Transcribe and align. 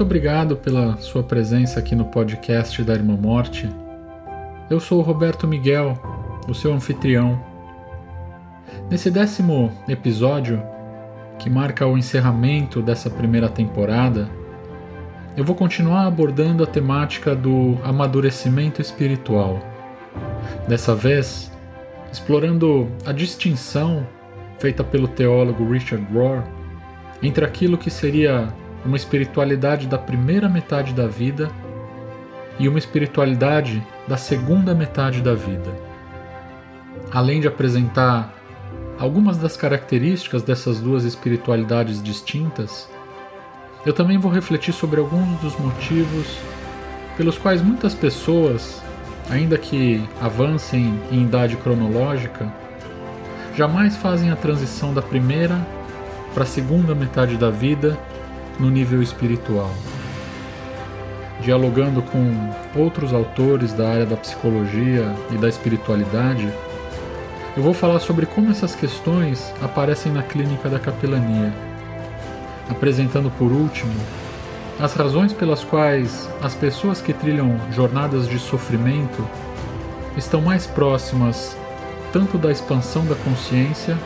Muito 0.00 0.08
obrigado 0.08 0.56
pela 0.56 0.96
sua 0.96 1.22
presença 1.22 1.78
aqui 1.78 1.94
no 1.94 2.06
podcast 2.06 2.82
da 2.82 2.94
Irmã 2.94 3.18
Morte. 3.20 3.68
Eu 4.70 4.80
sou 4.80 4.98
o 4.98 5.02
Roberto 5.02 5.46
Miguel, 5.46 5.92
o 6.48 6.54
seu 6.54 6.72
anfitrião. 6.72 7.38
Nesse 8.90 9.10
décimo 9.10 9.70
episódio, 9.86 10.62
que 11.38 11.50
marca 11.50 11.86
o 11.86 11.98
encerramento 11.98 12.80
dessa 12.80 13.10
primeira 13.10 13.46
temporada, 13.50 14.26
eu 15.36 15.44
vou 15.44 15.54
continuar 15.54 16.06
abordando 16.06 16.64
a 16.64 16.66
temática 16.66 17.36
do 17.36 17.76
amadurecimento 17.84 18.80
espiritual. 18.80 19.60
Dessa 20.66 20.94
vez, 20.94 21.52
explorando 22.10 22.88
a 23.04 23.12
distinção 23.12 24.06
feita 24.58 24.82
pelo 24.82 25.08
teólogo 25.08 25.70
Richard 25.70 26.06
Rohr 26.10 26.42
entre 27.22 27.44
aquilo 27.44 27.76
que 27.76 27.90
seria 27.90 28.48
uma 28.84 28.96
espiritualidade 28.96 29.86
da 29.86 29.98
primeira 29.98 30.48
metade 30.48 30.92
da 30.92 31.06
vida 31.06 31.50
e 32.58 32.68
uma 32.68 32.78
espiritualidade 32.78 33.82
da 34.06 34.16
segunda 34.16 34.74
metade 34.74 35.20
da 35.20 35.34
vida. 35.34 35.70
Além 37.10 37.40
de 37.40 37.48
apresentar 37.48 38.34
algumas 38.98 39.38
das 39.38 39.56
características 39.56 40.42
dessas 40.42 40.80
duas 40.80 41.04
espiritualidades 41.04 42.02
distintas, 42.02 42.88
eu 43.84 43.92
também 43.92 44.18
vou 44.18 44.30
refletir 44.30 44.72
sobre 44.72 45.00
alguns 45.00 45.40
dos 45.40 45.58
motivos 45.58 46.38
pelos 47.16 47.38
quais 47.38 47.62
muitas 47.62 47.94
pessoas, 47.94 48.82
ainda 49.30 49.56
que 49.56 50.06
avancem 50.20 51.00
em 51.10 51.22
idade 51.22 51.56
cronológica, 51.56 52.52
jamais 53.56 53.96
fazem 53.96 54.30
a 54.30 54.36
transição 54.36 54.92
da 54.92 55.02
primeira 55.02 55.58
para 56.34 56.44
a 56.44 56.46
segunda 56.46 56.94
metade 56.94 57.36
da 57.36 57.50
vida 57.50 57.98
no 58.60 58.70
nível 58.70 59.02
espiritual. 59.02 59.70
Dialogando 61.40 62.02
com 62.02 62.50
outros 62.76 63.12
autores 63.12 63.72
da 63.72 63.88
área 63.88 64.06
da 64.06 64.16
psicologia 64.16 65.12
e 65.32 65.38
da 65.38 65.48
espiritualidade, 65.48 66.52
eu 67.56 67.62
vou 67.62 67.72
falar 67.72 67.98
sobre 67.98 68.26
como 68.26 68.50
essas 68.50 68.74
questões 68.74 69.52
aparecem 69.60 70.12
na 70.12 70.22
clínica 70.22 70.68
da 70.68 70.78
capelania, 70.78 71.52
apresentando 72.68 73.30
por 73.30 73.50
último 73.50 73.92
as 74.78 74.94
razões 74.94 75.32
pelas 75.32 75.64
quais 75.64 76.28
as 76.42 76.54
pessoas 76.54 77.02
que 77.02 77.12
trilham 77.12 77.58
jornadas 77.72 78.28
de 78.28 78.38
sofrimento 78.38 79.26
estão 80.16 80.40
mais 80.40 80.66
próximas 80.66 81.56
tanto 82.12 82.38
da 82.38 82.50
expansão 82.50 83.04
da 83.06 83.14
consciência 83.14 83.96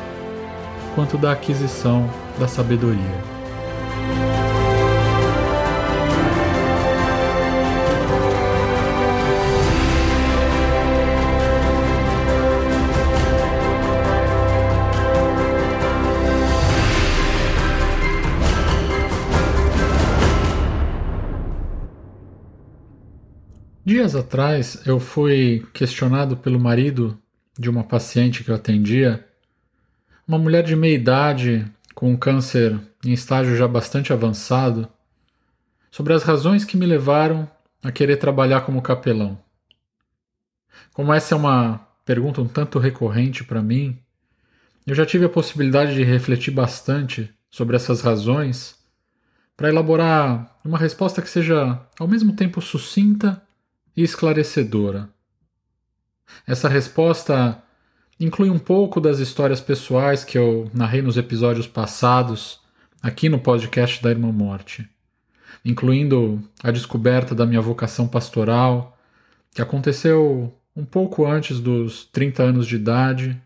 quanto 0.94 1.16
da 1.16 1.32
aquisição 1.32 2.08
da 2.38 2.46
sabedoria. 2.46 3.33
Dias 24.04 24.16
atrás 24.16 24.86
eu 24.86 25.00
fui 25.00 25.66
questionado 25.72 26.36
pelo 26.36 26.60
marido 26.60 27.18
de 27.58 27.70
uma 27.70 27.82
paciente 27.82 28.44
que 28.44 28.50
eu 28.50 28.54
atendia, 28.54 29.26
uma 30.28 30.36
mulher 30.36 30.62
de 30.62 30.76
meia 30.76 30.94
idade 30.94 31.66
com 31.94 32.10
um 32.10 32.16
câncer 32.16 32.78
em 33.02 33.14
estágio 33.14 33.56
já 33.56 33.66
bastante 33.66 34.12
avançado, 34.12 34.86
sobre 35.90 36.12
as 36.12 36.22
razões 36.22 36.66
que 36.66 36.76
me 36.76 36.84
levaram 36.84 37.50
a 37.82 37.90
querer 37.90 38.18
trabalhar 38.18 38.60
como 38.60 38.82
capelão. 38.82 39.38
Como 40.92 41.10
essa 41.10 41.34
é 41.34 41.38
uma 41.38 41.88
pergunta 42.04 42.42
um 42.42 42.46
tanto 42.46 42.78
recorrente 42.78 43.42
para 43.42 43.62
mim, 43.62 43.98
eu 44.86 44.94
já 44.94 45.06
tive 45.06 45.24
a 45.24 45.30
possibilidade 45.30 45.94
de 45.94 46.04
refletir 46.04 46.52
bastante 46.52 47.32
sobre 47.50 47.74
essas 47.74 48.02
razões 48.02 48.76
para 49.56 49.70
elaborar 49.70 50.58
uma 50.62 50.76
resposta 50.76 51.22
que 51.22 51.30
seja 51.30 51.80
ao 51.98 52.06
mesmo 52.06 52.36
tempo 52.36 52.60
sucinta 52.60 53.42
esclarecedora. 54.02 55.08
Essa 56.46 56.68
resposta 56.68 57.62
inclui 58.18 58.50
um 58.50 58.58
pouco 58.58 59.00
das 59.00 59.18
histórias 59.18 59.60
pessoais 59.60 60.24
que 60.24 60.38
eu 60.38 60.70
narrei 60.72 61.02
nos 61.02 61.16
episódios 61.16 61.66
passados, 61.66 62.60
aqui 63.02 63.28
no 63.28 63.38
podcast 63.38 64.02
da 64.02 64.10
Irmã 64.10 64.32
Morte, 64.32 64.88
incluindo 65.64 66.42
a 66.62 66.70
descoberta 66.70 67.34
da 67.34 67.46
minha 67.46 67.60
vocação 67.60 68.08
pastoral, 68.08 68.98
que 69.52 69.62
aconteceu 69.62 70.52
um 70.74 70.84
pouco 70.84 71.26
antes 71.26 71.60
dos 71.60 72.04
30 72.06 72.42
anos 72.42 72.66
de 72.66 72.76
idade, 72.76 73.40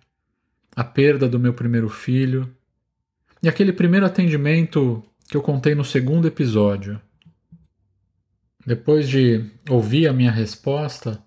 a 0.75 0.85
perda 0.85 1.29
do 1.29 1.39
meu 1.39 1.53
primeiro 1.53 1.89
filho 1.89 2.49
e 3.43 3.49
aquele 3.49 3.73
primeiro 3.73 4.07
atendimento 4.07 5.03
que 5.29 5.37
eu 5.37 5.43
contei 5.43 5.75
no 5.75 5.85
segundo 5.85 6.27
episódio. 6.27 7.01
Depois 8.69 9.09
de 9.09 9.51
ouvir 9.71 10.07
a 10.09 10.13
minha 10.13 10.31
resposta, 10.31 11.25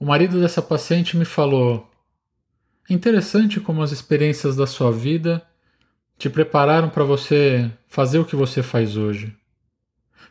o 0.00 0.04
marido 0.04 0.40
dessa 0.40 0.60
paciente 0.60 1.16
me 1.16 1.24
falou: 1.24 1.88
Interessante 2.88 3.60
como 3.60 3.82
as 3.82 3.92
experiências 3.92 4.56
da 4.56 4.66
sua 4.66 4.90
vida 4.90 5.46
te 6.18 6.28
prepararam 6.28 6.90
para 6.90 7.04
você 7.04 7.70
fazer 7.86 8.18
o 8.18 8.24
que 8.24 8.34
você 8.34 8.64
faz 8.64 8.96
hoje. 8.96 9.32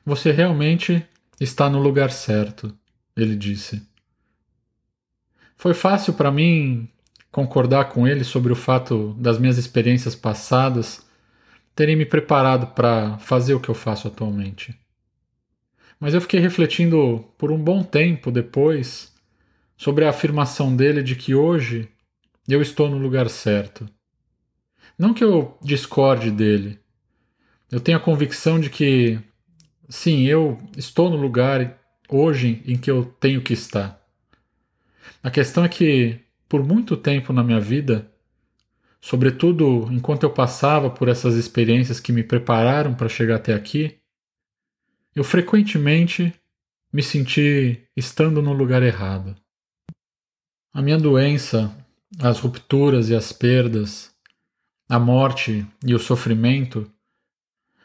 Você 0.05 0.29
realmente 0.33 1.07
está 1.39 1.69
no 1.69 1.79
lugar 1.79 2.11
certo, 2.11 2.77
ele 3.15 3.37
disse. 3.37 3.81
Foi 5.55 5.73
fácil 5.73 6.15
para 6.15 6.29
mim 6.29 6.89
concordar 7.31 7.93
com 7.93 8.05
ele 8.05 8.25
sobre 8.25 8.51
o 8.51 8.57
fato 8.57 9.13
das 9.17 9.39
minhas 9.39 9.57
experiências 9.57 10.15
passadas 10.15 11.01
terem 11.73 11.95
me 11.95 12.05
preparado 12.05 12.75
para 12.75 13.17
fazer 13.19 13.53
o 13.53 13.59
que 13.61 13.69
eu 13.69 13.75
faço 13.75 14.09
atualmente. 14.09 14.77
Mas 15.99 16.13
eu 16.13 16.21
fiquei 16.21 16.39
refletindo 16.39 17.25
por 17.37 17.51
um 17.51 17.61
bom 17.61 17.83
tempo 17.83 18.31
depois 18.31 19.13
sobre 19.75 20.05
a 20.05 20.09
afirmação 20.09 20.75
dele 20.75 21.03
de 21.03 21.15
que 21.15 21.35
hoje 21.35 21.89
eu 22.47 22.61
estou 22.61 22.89
no 22.89 22.97
lugar 22.97 23.29
certo. 23.29 23.87
Não 24.97 25.13
que 25.13 25.23
eu 25.23 25.57
discorde 25.61 26.31
dele. 26.31 26.79
Eu 27.71 27.79
tenho 27.79 27.97
a 27.97 28.01
convicção 28.01 28.59
de 28.59 28.69
que, 28.69 29.19
sim, 29.87 30.25
eu 30.25 30.57
estou 30.75 31.09
no 31.09 31.17
lugar 31.17 31.77
hoje 32.09 32.63
em 32.65 32.77
que 32.77 32.89
eu 32.89 33.05
tenho 33.05 33.41
que 33.41 33.53
estar. 33.53 34.01
A 35.21 35.29
questão 35.29 35.63
é 35.63 35.69
que, 35.69 36.19
por 36.47 36.65
muito 36.65 36.97
tempo 36.97 37.31
na 37.31 37.43
minha 37.43 37.59
vida, 37.59 38.09
sobretudo 38.99 39.87
enquanto 39.91 40.23
eu 40.23 40.31
passava 40.31 40.89
por 40.89 41.07
essas 41.07 41.35
experiências 41.35 41.99
que 41.99 42.11
me 42.11 42.23
prepararam 42.23 42.93
para 42.93 43.07
chegar 43.07 43.35
até 43.35 43.53
aqui, 43.53 43.98
eu 45.19 45.23
frequentemente 45.25 46.33
me 46.93 47.03
senti 47.03 47.85
estando 47.93 48.41
no 48.41 48.53
lugar 48.53 48.81
errado. 48.81 49.35
A 50.73 50.81
minha 50.81 50.97
doença, 50.97 51.75
as 52.21 52.39
rupturas 52.39 53.09
e 53.09 53.15
as 53.15 53.33
perdas, 53.33 54.15
a 54.87 54.97
morte 54.97 55.67
e 55.85 55.93
o 55.93 55.99
sofrimento 55.99 56.89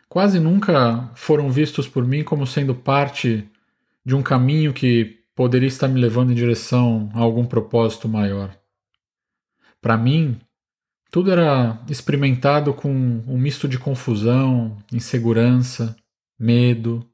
quase 0.08 0.38
nunca 0.38 1.10
foram 1.16 1.50
vistos 1.50 1.88
por 1.88 2.06
mim 2.06 2.22
como 2.22 2.46
sendo 2.46 2.72
parte 2.72 3.50
de 4.06 4.14
um 4.14 4.22
caminho 4.22 4.72
que 4.72 5.24
poderia 5.34 5.66
estar 5.66 5.88
me 5.88 6.00
levando 6.00 6.30
em 6.30 6.36
direção 6.36 7.10
a 7.14 7.18
algum 7.18 7.44
propósito 7.44 8.08
maior. 8.08 8.56
Para 9.82 9.96
mim, 9.96 10.40
tudo 11.10 11.32
era 11.32 11.82
experimentado 11.90 12.72
com 12.72 12.92
um 12.92 13.36
misto 13.36 13.66
de 13.66 13.76
confusão, 13.76 14.78
insegurança, 14.92 15.96
medo, 16.38 17.04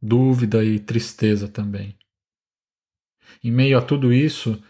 dúvida 0.00 0.64
e 0.64 0.78
tristeza 0.78 1.46
também. 1.48 1.96
Em 3.42 3.50
meio 3.50 3.78
a 3.78 3.82
tudo 3.82 4.12
isso, 4.12 4.60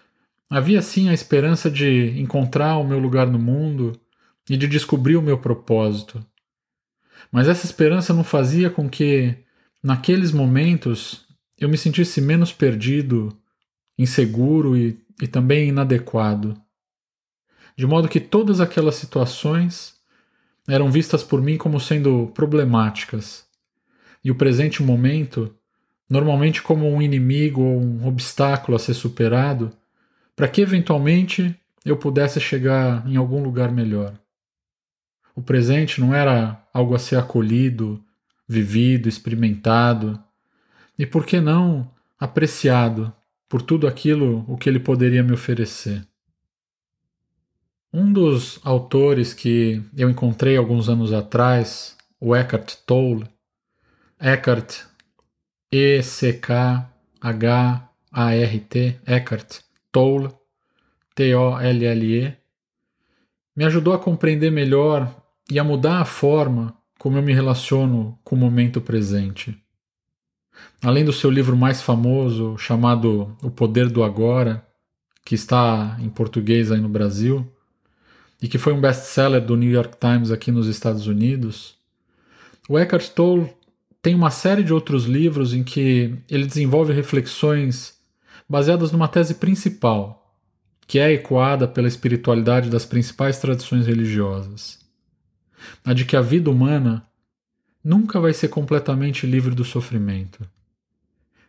havia 0.48 0.82
sim 0.82 1.08
a 1.08 1.14
esperança 1.14 1.70
de 1.70 2.20
encontrar 2.20 2.76
o 2.76 2.86
meu 2.86 2.98
lugar 2.98 3.26
no 3.26 3.38
mundo 3.38 3.98
e 4.48 4.56
de 4.56 4.66
descobrir 4.66 5.16
o 5.16 5.22
meu 5.22 5.38
propósito. 5.38 6.24
Mas 7.30 7.48
essa 7.48 7.64
esperança 7.64 8.12
não 8.12 8.24
fazia 8.24 8.68
com 8.70 8.88
que, 8.88 9.36
naqueles 9.82 10.32
momentos, 10.32 11.26
eu 11.58 11.68
me 11.68 11.78
sentisse 11.78 12.20
menos 12.20 12.52
perdido, 12.52 13.36
inseguro 13.96 14.76
e, 14.76 15.00
e 15.22 15.28
também 15.28 15.68
inadequado. 15.68 16.60
De 17.76 17.86
modo 17.86 18.08
que 18.08 18.20
todas 18.20 18.60
aquelas 18.60 18.96
situações 18.96 19.94
eram 20.68 20.90
vistas 20.90 21.22
por 21.22 21.40
mim 21.40 21.56
como 21.56 21.78
sendo 21.78 22.28
problemáticas 22.34 23.49
e 24.24 24.30
o 24.30 24.34
presente 24.34 24.82
momento, 24.82 25.54
normalmente 26.08 26.62
como 26.62 26.88
um 26.88 27.00
inimigo 27.00 27.62
ou 27.62 27.80
um 27.80 28.06
obstáculo 28.06 28.76
a 28.76 28.78
ser 28.78 28.94
superado, 28.94 29.70
para 30.36 30.48
que 30.48 30.60
eventualmente 30.60 31.54
eu 31.84 31.96
pudesse 31.96 32.40
chegar 32.40 33.06
em 33.08 33.16
algum 33.16 33.42
lugar 33.42 33.72
melhor. 33.72 34.14
O 35.34 35.42
presente 35.42 36.00
não 36.00 36.14
era 36.14 36.62
algo 36.72 36.94
a 36.94 36.98
ser 36.98 37.16
acolhido, 37.16 38.04
vivido, 38.46 39.08
experimentado 39.08 40.22
e, 40.98 41.06
por 41.06 41.24
que 41.24 41.40
não, 41.40 41.90
apreciado 42.18 43.12
por 43.48 43.62
tudo 43.62 43.86
aquilo 43.86 44.44
o 44.46 44.56
que 44.56 44.68
ele 44.68 44.80
poderia 44.80 45.22
me 45.22 45.32
oferecer. 45.32 46.06
Um 47.92 48.12
dos 48.12 48.60
autores 48.62 49.34
que 49.34 49.82
eu 49.96 50.08
encontrei 50.08 50.56
alguns 50.56 50.88
anos 50.88 51.12
atrás, 51.12 51.96
o 52.20 52.36
Eckhart 52.36 52.76
Tolle, 52.86 53.26
Eckhart, 54.22 54.82
E-C-K-H-A-R-T, 55.72 56.90
Eckhart. 59.06 59.60
Tolle, 59.90 60.28
T-O-L-L-E, 61.14 62.36
me 63.56 63.64
ajudou 63.64 63.94
a 63.94 63.98
compreender 63.98 64.52
melhor 64.52 65.10
e 65.50 65.58
a 65.58 65.64
mudar 65.64 66.00
a 66.00 66.04
forma 66.04 66.76
como 66.98 67.16
eu 67.16 67.22
me 67.22 67.32
relaciono 67.32 68.18
com 68.22 68.36
o 68.36 68.38
momento 68.38 68.80
presente. 68.80 69.58
Além 70.82 71.02
do 71.02 71.14
seu 71.14 71.30
livro 71.30 71.56
mais 71.56 71.80
famoso, 71.80 72.58
chamado 72.58 73.34
O 73.42 73.50
Poder 73.50 73.88
do 73.88 74.04
Agora, 74.04 74.64
que 75.24 75.34
está 75.34 75.96
em 75.98 76.10
português 76.10 76.70
aí 76.70 76.80
no 76.80 76.90
Brasil, 76.90 77.50
e 78.40 78.48
que 78.48 78.58
foi 78.58 78.74
um 78.74 78.80
best-seller 78.80 79.40
do 79.44 79.56
New 79.56 79.70
York 79.70 79.96
Times 79.98 80.30
aqui 80.30 80.52
nos 80.52 80.66
Estados 80.66 81.06
Unidos, 81.06 81.78
o 82.68 82.78
Eckhart 82.78 83.08
Tolle 83.08 83.50
tem 84.02 84.14
uma 84.14 84.30
série 84.30 84.62
de 84.62 84.72
outros 84.72 85.04
livros 85.04 85.52
em 85.52 85.62
que 85.62 86.14
ele 86.28 86.46
desenvolve 86.46 86.92
reflexões 86.92 87.98
baseadas 88.48 88.90
numa 88.90 89.08
tese 89.08 89.34
principal, 89.34 90.34
que 90.86 90.98
é 90.98 91.12
ecoada 91.12 91.68
pela 91.68 91.86
espiritualidade 91.86 92.70
das 92.70 92.84
principais 92.84 93.38
tradições 93.38 93.86
religiosas. 93.86 94.80
A 95.84 95.92
de 95.92 96.04
que 96.04 96.16
a 96.16 96.22
vida 96.22 96.50
humana 96.50 97.06
nunca 97.84 98.18
vai 98.18 98.32
ser 98.32 98.48
completamente 98.48 99.26
livre 99.26 99.54
do 99.54 99.64
sofrimento. 99.64 100.48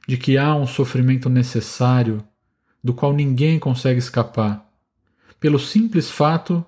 De 0.08 0.18
que 0.18 0.38
há 0.38 0.54
um 0.56 0.68
sofrimento 0.68 1.30
necessário 1.30 2.24
do 2.84 2.94
qual 2.94 3.14
ninguém 3.14 3.60
consegue 3.60 4.00
escapar, 4.00 4.70
pelo 5.40 5.60
simples 5.60 6.10
fato 6.10 6.66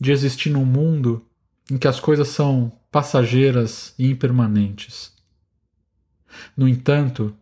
de 0.00 0.12
existir 0.12 0.50
num 0.50 0.64
mundo 0.64 1.24
em 1.70 1.78
que 1.78 1.88
as 1.88 1.98
coisas 1.98 2.28
são 2.28 2.72
passageiras 2.96 3.94
e 3.98 4.10
impermanentes. 4.10 5.12
No 6.56 6.66
entanto, 6.66 7.36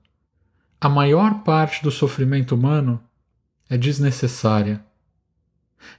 a 0.81 0.89
maior 0.89 1.45
parte 1.45 1.81
do 1.81 1.93
sofrimento 1.93 2.56
humano 2.56 3.01
é 3.71 3.79
desnecessária. 3.79 4.85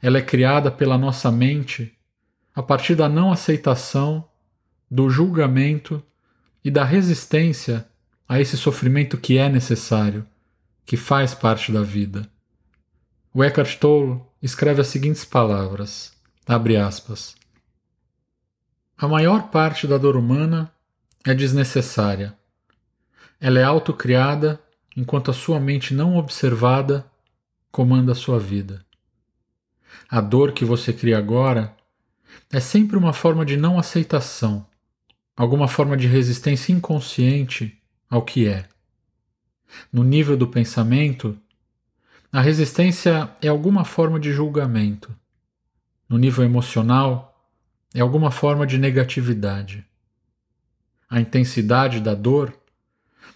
Ela 0.01 0.17
é 0.17 0.21
criada 0.21 0.69
pela 0.69 0.97
nossa 0.97 1.31
mente 1.31 1.97
a 2.53 2.61
partir 2.61 2.95
da 2.95 3.07
não 3.07 3.31
aceitação, 3.31 4.27
do 4.91 5.09
julgamento 5.09 6.03
e 6.61 6.69
da 6.69 6.83
resistência 6.83 7.87
a 8.27 8.41
esse 8.41 8.57
sofrimento 8.57 9.17
que 9.17 9.37
é 9.37 9.47
necessário, 9.47 10.27
que 10.85 10.97
faz 10.97 11.33
parte 11.33 11.71
da 11.71 11.81
vida. 11.81 12.29
O 13.33 13.41
Eckhart 13.41 13.77
Tolle 13.77 14.19
escreve 14.41 14.81
as 14.81 14.87
seguintes 14.87 15.23
palavras: 15.23 16.11
Abre 16.45 16.75
aspas. 16.75 17.37
A 18.97 19.07
maior 19.07 19.49
parte 19.49 19.85
da 19.85 19.97
dor 19.97 20.15
humana 20.15 20.71
é 21.25 21.33
desnecessária. 21.33 22.33
Ela 23.41 23.59
é 23.59 23.63
autocriada 23.63 24.59
enquanto 24.95 25.29
a 25.29 25.33
sua 25.33 25.59
mente 25.59 25.93
não 25.93 26.15
observada 26.15 27.05
comanda 27.71 28.13
a 28.13 28.15
sua 28.15 28.39
vida. 28.39 28.85
A 30.09 30.21
dor 30.21 30.53
que 30.53 30.63
você 30.63 30.93
cria 30.93 31.17
agora 31.17 31.75
é 32.49 32.61
sempre 32.61 32.97
uma 32.97 33.11
forma 33.11 33.45
de 33.45 33.57
não 33.57 33.77
aceitação, 33.77 34.65
alguma 35.35 35.67
forma 35.67 35.97
de 35.97 36.07
resistência 36.07 36.71
inconsciente 36.71 37.77
ao 38.09 38.21
que 38.21 38.47
é. 38.47 38.65
No 39.91 40.03
nível 40.03 40.37
do 40.37 40.47
pensamento, 40.47 41.37
a 42.31 42.39
resistência 42.39 43.29
é 43.41 43.49
alguma 43.49 43.83
forma 43.83 44.19
de 44.19 44.31
julgamento 44.31 45.13
no 46.07 46.17
nível 46.17 46.45
emocional, 46.45 47.34
é 47.95 48.01
alguma 48.01 48.29
forma 48.29 48.67
de 48.67 48.77
negatividade. 48.77 49.85
A 51.09 51.21
intensidade 51.21 52.01
da 52.01 52.13
dor 52.13 52.53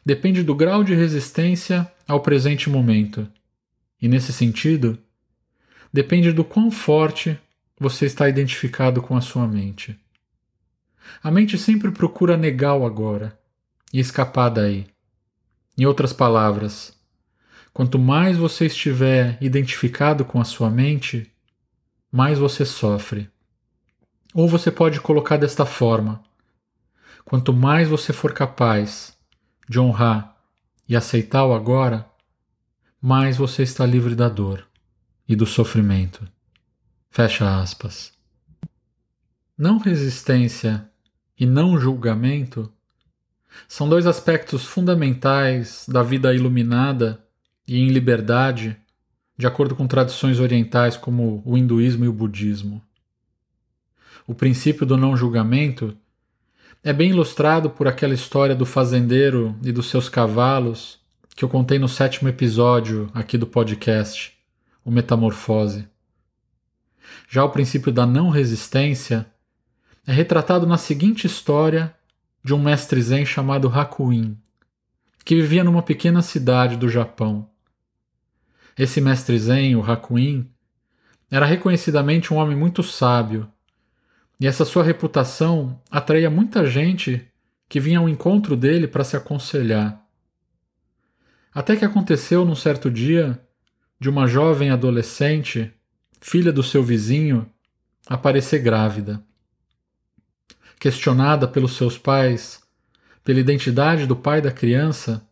depende 0.06 0.44
do 0.44 0.54
grau 0.54 0.84
de 0.84 0.94
resistência 0.94 1.90
ao 2.06 2.20
presente 2.20 2.70
momento, 2.70 3.26
e 4.02 4.10
nesse 4.10 4.34
sentido, 4.34 5.00
depende 5.94 6.34
do 6.34 6.44
quão 6.44 6.70
forte 6.70 7.40
você 7.80 8.06
está 8.06 8.28
identificado 8.28 9.02
com 9.02 9.16
a 9.16 9.22
sua 9.22 9.48
mente. 9.48 9.98
A 11.24 11.32
mente 11.32 11.58
sempre 11.58 11.90
procura 11.90 12.36
negar 12.36 12.76
o 12.76 12.86
agora 12.86 13.40
e 13.94 14.00
escapar 14.00 14.50
daí. 14.50 14.88
Em 15.78 15.86
outras 15.86 16.12
palavras, 16.12 16.94
quanto 17.74 17.98
mais 17.98 18.36
você 18.36 18.66
estiver 18.66 19.38
identificado 19.40 20.26
com 20.26 20.42
a 20.42 20.44
sua 20.44 20.70
mente, 20.70 21.32
mais 22.12 22.38
você 22.38 22.66
sofre. 22.66 23.30
Ou 24.34 24.48
você 24.48 24.72
pode 24.72 25.00
colocar 25.02 25.38
desta 25.38 25.66
forma: 25.66 26.22
quanto 27.26 27.54
mais 27.54 27.88
você 27.88 28.14
for 28.14 28.34
capaz 28.34 29.18
de 29.68 29.80
honrar 29.80 30.36
e 30.88 30.96
aceitar 30.96 31.46
o 31.46 31.54
agora, 31.54 32.10
mais 33.02 33.38
você 33.38 33.64
está 33.64 33.86
livre 33.86 34.16
da 34.16 34.28
dor 34.28 34.68
e 35.28 35.36
do 35.36 35.46
sofrimento. 35.46 36.28
Fecha 37.10 37.62
aspas. 37.62 38.12
Não 39.58 39.78
resistência 39.78 40.90
e 41.38 41.46
não 41.46 41.80
julgamento 41.80 42.72
são 43.68 43.90
dois 43.90 44.06
aspectos 44.06 44.66
fundamentais 44.66 45.86
da 45.88 46.04
vida 46.04 46.34
iluminada 46.34 47.24
e 47.68 47.80
em 47.80 47.90
liberdade 47.90 48.78
de 49.38 49.48
acordo 49.48 49.76
com 49.76 49.88
tradições 49.88 50.40
orientais 50.40 50.98
como 50.98 51.42
o 51.46 51.58
hinduísmo 51.58 52.06
e 52.06 52.08
o 52.08 52.14
budismo. 52.14 52.82
O 54.30 54.36
princípio 54.36 54.86
do 54.86 54.96
não 54.96 55.18
julgamento 55.18 55.98
é 56.84 56.94
bem 56.94 57.10
ilustrado 57.10 57.68
por 57.68 57.88
aquela 57.88 58.14
história 58.14 58.56
do 58.56 58.64
fazendeiro 58.64 59.58
e 59.64 59.72
dos 59.72 59.90
seus 59.90 60.08
cavalos 60.08 61.00
que 61.36 61.44
eu 61.44 61.50
contei 61.50 61.80
no 61.80 61.90
sétimo 61.90 62.30
episódio 62.30 63.10
aqui 63.12 63.40
do 63.40 63.48
podcast, 63.48 64.38
o 64.86 64.92
Metamorfose. 64.92 65.88
Já 67.28 67.44
o 67.44 67.50
princípio 67.50 67.92
da 67.92 68.06
não 68.06 68.30
resistência 68.30 69.26
é 70.06 70.12
retratado 70.12 70.68
na 70.68 70.78
seguinte 70.78 71.26
história 71.26 71.92
de 72.44 72.54
um 72.54 72.62
mestre 72.62 73.02
zen 73.02 73.26
chamado 73.26 73.68
Hakuin, 73.68 74.38
que 75.26 75.34
vivia 75.34 75.64
numa 75.64 75.82
pequena 75.82 76.22
cidade 76.22 76.78
do 76.78 76.88
Japão. 76.88 77.50
Esse 78.78 79.02
mestre 79.02 79.40
Zen, 79.40 79.76
o 79.76 79.82
Hakuin, 79.82 80.48
era 81.32 81.48
reconhecidamente 81.48 82.32
um 82.32 82.38
homem 82.38 82.56
muito 82.56 82.84
sábio, 82.84 83.52
e 84.40 84.48
essa 84.48 84.64
sua 84.64 84.84
reputação 84.84 85.82
atraía 85.92 86.30
muita 86.30 86.66
gente 86.66 87.28
que 87.68 87.80
vinha 87.80 88.00
ao 88.00 88.08
encontro 88.08 88.56
dele 88.56 88.88
para 88.88 89.04
se 89.04 89.18
aconselhar. 89.18 90.04
Até 91.54 91.76
que 91.76 91.84
aconteceu 91.84 92.46
num 92.46 92.56
certo 92.56 92.90
dia 92.90 93.40
de 94.00 94.10
uma 94.10 94.28
jovem 94.28 94.70
adolescente, 94.70 95.74
filha 96.22 96.54
do 96.54 96.64
seu 96.64 96.82
vizinho, 96.82 97.50
aparecer 98.08 98.60
grávida. 98.60 99.22
Questionada 100.80 101.48
pelos 101.48 101.76
seus 101.76 101.98
pais 101.98 102.62
pela 103.24 103.40
identidade 103.40 104.08
do 104.08 104.16
pai 104.16 104.42
da 104.42 104.52
criança, 104.52 105.24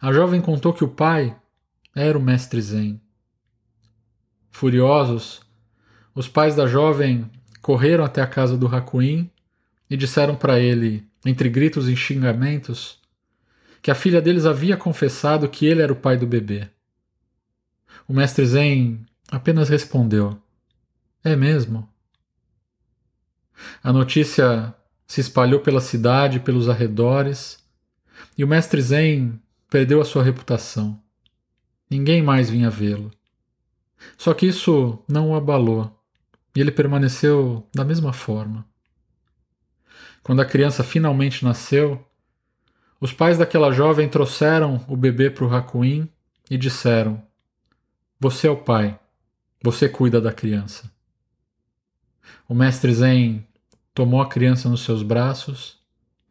a 0.00 0.12
jovem 0.12 0.40
contou 0.40 0.72
que 0.72 0.84
o 0.84 0.88
pai 0.88 1.36
era 1.94 2.16
o 2.16 2.22
mestre 2.22 2.60
Zen. 2.60 3.00
Furiosos, 4.50 5.40
os 6.14 6.28
pais 6.28 6.54
da 6.54 6.66
jovem 6.66 7.28
correram 7.62 8.04
até 8.04 8.20
a 8.20 8.26
casa 8.26 8.58
do 8.58 8.66
Hakuin 8.66 9.30
e 9.88 9.96
disseram 9.96 10.34
para 10.34 10.58
ele, 10.58 11.06
entre 11.24 11.48
gritos 11.48 11.88
e 11.88 11.94
xingamentos, 11.96 13.00
que 13.80 13.90
a 13.90 13.94
filha 13.94 14.20
deles 14.20 14.44
havia 14.44 14.76
confessado 14.76 15.48
que 15.48 15.64
ele 15.64 15.80
era 15.80 15.92
o 15.92 15.96
pai 15.96 16.16
do 16.16 16.26
bebê. 16.26 16.68
O 18.08 18.12
mestre 18.12 18.44
Zen 18.44 19.06
apenas 19.30 19.68
respondeu: 19.68 20.36
É 21.22 21.36
mesmo? 21.36 21.88
A 23.82 23.92
notícia 23.92 24.74
se 25.06 25.20
espalhou 25.20 25.60
pela 25.60 25.80
cidade 25.80 26.38
e 26.38 26.40
pelos 26.40 26.68
arredores, 26.68 27.62
e 28.36 28.42
o 28.42 28.48
mestre 28.48 28.82
Zen 28.82 29.40
perdeu 29.70 30.00
a 30.00 30.04
sua 30.04 30.24
reputação. 30.24 31.00
Ninguém 31.88 32.22
mais 32.22 32.50
vinha 32.50 32.70
vê-lo. 32.70 33.10
Só 34.18 34.34
que 34.34 34.46
isso 34.46 34.98
não 35.06 35.30
o 35.30 35.36
abalou 35.36 36.01
e 36.54 36.60
ele 36.60 36.70
permaneceu 36.70 37.66
da 37.74 37.84
mesma 37.84 38.12
forma. 38.12 38.66
Quando 40.22 40.40
a 40.40 40.44
criança 40.44 40.84
finalmente 40.84 41.44
nasceu, 41.44 42.04
os 43.00 43.12
pais 43.12 43.36
daquela 43.36 43.72
jovem 43.72 44.08
trouxeram 44.08 44.84
o 44.86 44.96
bebê 44.96 45.30
para 45.30 45.44
o 45.44 45.52
Hakuin 45.52 46.08
e 46.48 46.56
disseram: 46.56 47.20
Você 48.20 48.46
é 48.46 48.50
o 48.50 48.56
pai, 48.56 48.98
você 49.62 49.88
cuida 49.88 50.20
da 50.20 50.32
criança. 50.32 50.90
O 52.48 52.54
mestre 52.54 52.92
Zen 52.94 53.46
tomou 53.94 54.20
a 54.20 54.28
criança 54.28 54.68
nos 54.68 54.82
seus 54.82 55.02
braços 55.02 55.78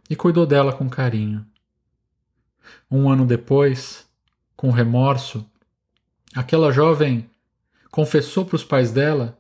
e 0.10 0.16
cuidou 0.16 0.46
dela 0.46 0.72
com 0.72 0.90
carinho. 0.90 1.46
Um 2.90 3.10
ano 3.10 3.26
depois, 3.26 4.08
com 4.56 4.70
remorso, 4.70 5.46
aquela 6.36 6.72
jovem 6.72 7.30
confessou 7.90 8.46
para 8.46 8.56
os 8.56 8.64
pais 8.64 8.92
dela 8.92 9.38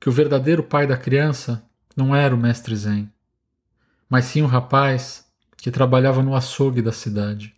que 0.00 0.08
o 0.08 0.12
verdadeiro 0.12 0.62
pai 0.62 0.86
da 0.86 0.96
criança 0.96 1.62
não 1.96 2.14
era 2.14 2.34
o 2.34 2.38
mestre 2.38 2.74
Zen, 2.76 3.10
mas 4.08 4.26
sim 4.26 4.42
um 4.42 4.46
rapaz 4.46 5.26
que 5.56 5.70
trabalhava 5.70 6.22
no 6.22 6.34
açougue 6.34 6.80
da 6.80 6.92
cidade. 6.92 7.54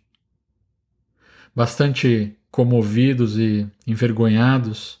Bastante 1.55 2.35
comovidos 2.49 3.37
e 3.37 3.69
envergonhados, 3.85 4.99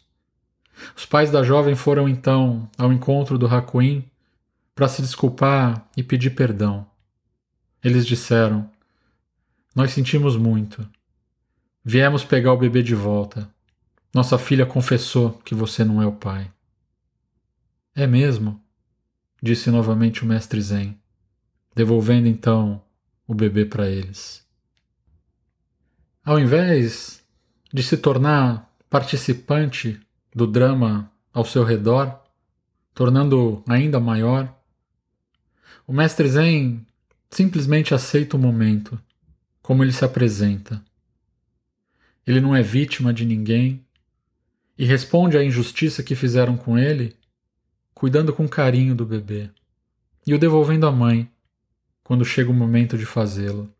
os 0.95 1.05
pais 1.05 1.31
da 1.31 1.43
jovem 1.43 1.75
foram 1.75 2.07
então 2.07 2.69
ao 2.77 2.91
encontro 2.91 3.37
do 3.37 3.47
Hakuin 3.47 4.03
para 4.73 4.87
se 4.87 5.01
desculpar 5.01 5.87
e 5.95 6.03
pedir 6.03 6.31
perdão. 6.31 6.87
Eles 7.83 8.05
disseram: 8.05 8.69
Nós 9.75 9.91
sentimos 9.91 10.35
muito. 10.35 10.87
Viemos 11.83 12.23
pegar 12.23 12.53
o 12.53 12.57
bebê 12.57 12.83
de 12.83 12.95
volta. 12.95 13.49
Nossa 14.13 14.37
filha 14.37 14.65
confessou 14.65 15.31
que 15.45 15.55
você 15.55 15.83
não 15.83 16.01
é 16.01 16.05
o 16.05 16.11
pai. 16.11 16.51
É 17.95 18.07
mesmo? 18.07 18.61
disse 19.41 19.71
novamente 19.71 20.23
o 20.23 20.27
mestre 20.27 20.61
Zen, 20.61 20.97
devolvendo 21.75 22.27
então 22.27 22.81
o 23.27 23.33
bebê 23.33 23.65
para 23.65 23.89
eles. 23.89 24.45
Ao 26.23 26.39
invés 26.39 27.23
de 27.73 27.81
se 27.81 27.97
tornar 27.97 28.71
participante 28.89 29.99
do 30.33 30.45
drama 30.45 31.11
ao 31.33 31.43
seu 31.43 31.63
redor, 31.63 32.21
tornando 32.93 33.63
ainda 33.67 33.99
maior, 33.99 34.55
o 35.87 35.93
mestre 35.93 36.29
Zen 36.29 36.85
simplesmente 37.29 37.93
aceita 37.93 38.37
o 38.37 38.39
momento, 38.39 39.01
como 39.61 39.83
ele 39.83 39.91
se 39.91 40.05
apresenta. 40.05 40.83
Ele 42.27 42.39
não 42.39 42.55
é 42.55 42.61
vítima 42.61 43.13
de 43.13 43.25
ninguém 43.25 43.83
e 44.77 44.85
responde 44.85 45.37
à 45.37 45.43
injustiça 45.43 46.03
que 46.03 46.15
fizeram 46.15 46.55
com 46.55 46.77
ele, 46.77 47.15
cuidando 48.01 48.33
com 48.33 48.49
carinho 48.49 48.95
do 48.95 49.05
bebê 49.05 49.51
e 50.25 50.33
o 50.33 50.39
devolvendo 50.39 50.87
à 50.87 50.91
mãe 50.91 51.31
quando 52.03 52.25
chega 52.25 52.49
o 52.49 52.53
momento 52.53 52.97
de 52.97 53.05
fazê-lo. 53.05 53.71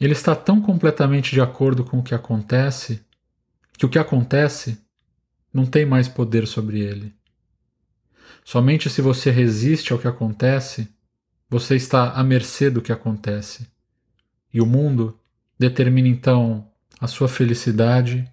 Ele 0.00 0.14
está 0.14 0.34
tão 0.34 0.62
completamente 0.62 1.32
de 1.32 1.40
acordo 1.42 1.84
com 1.84 1.98
o 1.98 2.02
que 2.02 2.14
acontece 2.14 3.04
que 3.76 3.84
o 3.84 3.90
que 3.90 3.98
acontece 3.98 4.82
não 5.52 5.66
tem 5.66 5.84
mais 5.84 6.08
poder 6.08 6.46
sobre 6.46 6.80
ele. 6.80 7.14
Somente 8.42 8.88
se 8.88 9.02
você 9.02 9.30
resiste 9.30 9.92
ao 9.92 9.98
que 9.98 10.08
acontece, 10.08 10.88
você 11.50 11.76
está 11.76 12.12
à 12.12 12.24
mercê 12.24 12.70
do 12.70 12.80
que 12.80 12.90
acontece. 12.90 13.68
E 14.50 14.62
o 14.62 14.66
mundo 14.66 15.20
determina 15.58 16.08
então 16.08 16.66
a 16.98 17.06
sua 17.06 17.28
felicidade 17.28 18.26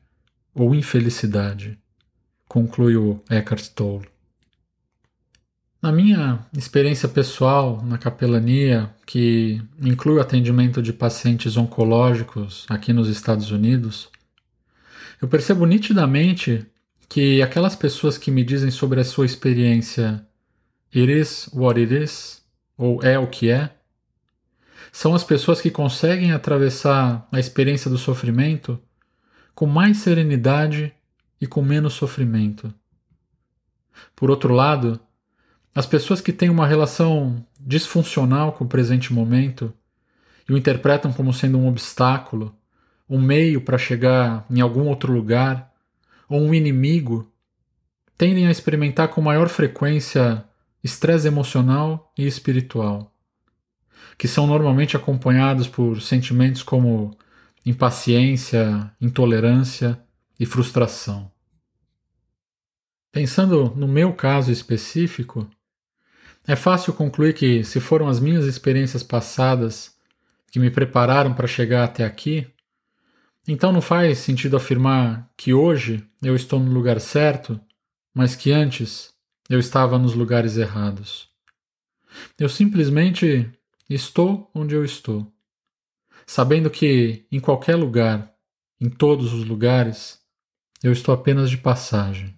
ou 0.55 0.73
infelicidade, 0.73 1.77
conclui 2.47 2.95
o 2.95 3.21
Eckhart 3.29 3.67
Tolle. 3.71 4.12
Na 5.83 5.91
minha 5.91 6.39
experiência 6.57 7.09
pessoal 7.09 7.83
na 7.83 7.97
capelania, 7.97 8.89
que 9.05 9.61
inclui 9.81 10.15
o 10.15 10.21
atendimento 10.21 10.81
de 10.81 10.93
pacientes 10.93 11.57
oncológicos 11.57 12.65
aqui 12.69 12.93
nos 12.93 13.09
Estados 13.09 13.51
Unidos, 13.51 14.09
eu 15.21 15.27
percebo 15.27 15.65
nitidamente 15.65 16.65
que 17.09 17.41
aquelas 17.41 17.75
pessoas 17.75 18.17
que 18.17 18.31
me 18.31 18.45
dizem 18.45 18.71
sobre 18.71 19.01
a 19.01 19.03
sua 19.03 19.25
experiência 19.25 20.25
it 20.95 21.11
is 21.11 21.49
what 21.51 21.77
it 21.77 21.93
is, 21.93 22.41
ou 22.77 23.03
é 23.03 23.19
o 23.19 23.27
que 23.27 23.49
é, 23.49 23.69
são 24.89 25.13
as 25.13 25.25
pessoas 25.25 25.59
que 25.59 25.69
conseguem 25.69 26.31
atravessar 26.31 27.27
a 27.29 27.41
experiência 27.41 27.91
do 27.91 27.97
sofrimento 27.97 28.79
com 29.53 29.65
mais 29.65 29.97
serenidade 29.97 30.93
e 31.41 31.45
com 31.45 31.61
menos 31.61 31.91
sofrimento. 31.91 32.73
Por 34.15 34.29
outro 34.31 34.53
lado, 34.53 34.97
as 35.73 35.85
pessoas 35.85 36.21
que 36.21 36.31
têm 36.31 36.49
uma 36.49 36.67
relação 36.67 37.45
disfuncional 37.59 38.53
com 38.53 38.63
o 38.63 38.67
presente 38.67 39.11
momento 39.11 39.73
e 40.47 40.53
o 40.53 40.57
interpretam 40.57 41.11
como 41.11 41.33
sendo 41.33 41.57
um 41.57 41.67
obstáculo, 41.67 42.55
um 43.09 43.21
meio 43.21 43.61
para 43.61 43.77
chegar 43.77 44.45
em 44.49 44.61
algum 44.61 44.87
outro 44.87 45.11
lugar, 45.11 45.71
ou 46.29 46.39
um 46.39 46.53
inimigo, 46.53 47.31
tendem 48.17 48.47
a 48.47 48.51
experimentar 48.51 49.07
com 49.09 49.21
maior 49.21 49.49
frequência 49.49 50.43
estresse 50.83 51.27
emocional 51.27 52.11
e 52.17 52.25
espiritual 52.27 53.13
que 54.17 54.27
são 54.27 54.47
normalmente 54.47 54.95
acompanhados 54.95 55.67
por 55.67 56.01
sentimentos 56.01 56.63
como 56.63 57.15
impaciência, 57.65 58.91
intolerância 58.99 60.01
e 60.39 60.45
frustração. 60.45 61.31
Pensando 63.11 63.73
no 63.75 63.87
meu 63.87 64.13
caso 64.13 64.51
específico, 64.51 65.47
é 66.47 66.55
fácil 66.55 66.93
concluir 66.93 67.33
que, 67.33 67.63
se 67.63 67.79
foram 67.79 68.07
as 68.07 68.19
minhas 68.19 68.45
experiências 68.45 69.03
passadas 69.03 69.95
que 70.51 70.59
me 70.59 70.69
prepararam 70.69 71.33
para 71.33 71.47
chegar 71.47 71.83
até 71.83 72.03
aqui, 72.03 72.47
então 73.47 73.71
não 73.71 73.81
faz 73.81 74.19
sentido 74.19 74.55
afirmar 74.55 75.29
que 75.35 75.53
hoje 75.53 76.07
eu 76.21 76.35
estou 76.35 76.59
no 76.59 76.71
lugar 76.71 76.99
certo, 76.99 77.59
mas 78.13 78.35
que 78.35 78.51
antes 78.51 79.13
eu 79.49 79.59
estava 79.59 79.97
nos 79.97 80.13
lugares 80.13 80.57
errados. 80.57 81.29
Eu 82.39 82.47
simplesmente 82.47 83.51
Estou 83.89 84.49
onde 84.55 84.73
eu 84.73 84.83
estou, 84.83 85.31
sabendo 86.25 86.69
que 86.69 87.27
em 87.29 87.39
qualquer 87.39 87.75
lugar, 87.75 88.33
em 88.79 88.89
todos 88.89 89.33
os 89.33 89.45
lugares, 89.45 90.19
eu 90.81 90.91
estou 90.91 91.13
apenas 91.13 91.49
de 91.49 91.57
passagem. 91.57 92.35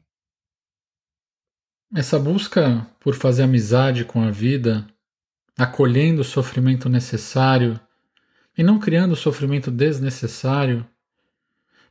Essa 1.93 2.17
busca 2.19 2.85
por 2.99 3.15
fazer 3.15 3.43
amizade 3.43 4.05
com 4.05 4.21
a 4.21 4.31
vida, 4.31 4.85
acolhendo 5.57 6.21
o 6.21 6.25
sofrimento 6.25 6.89
necessário 6.89 7.79
e 8.57 8.63
não 8.63 8.79
criando 8.79 9.15
sofrimento 9.15 9.69
desnecessário, 9.69 10.85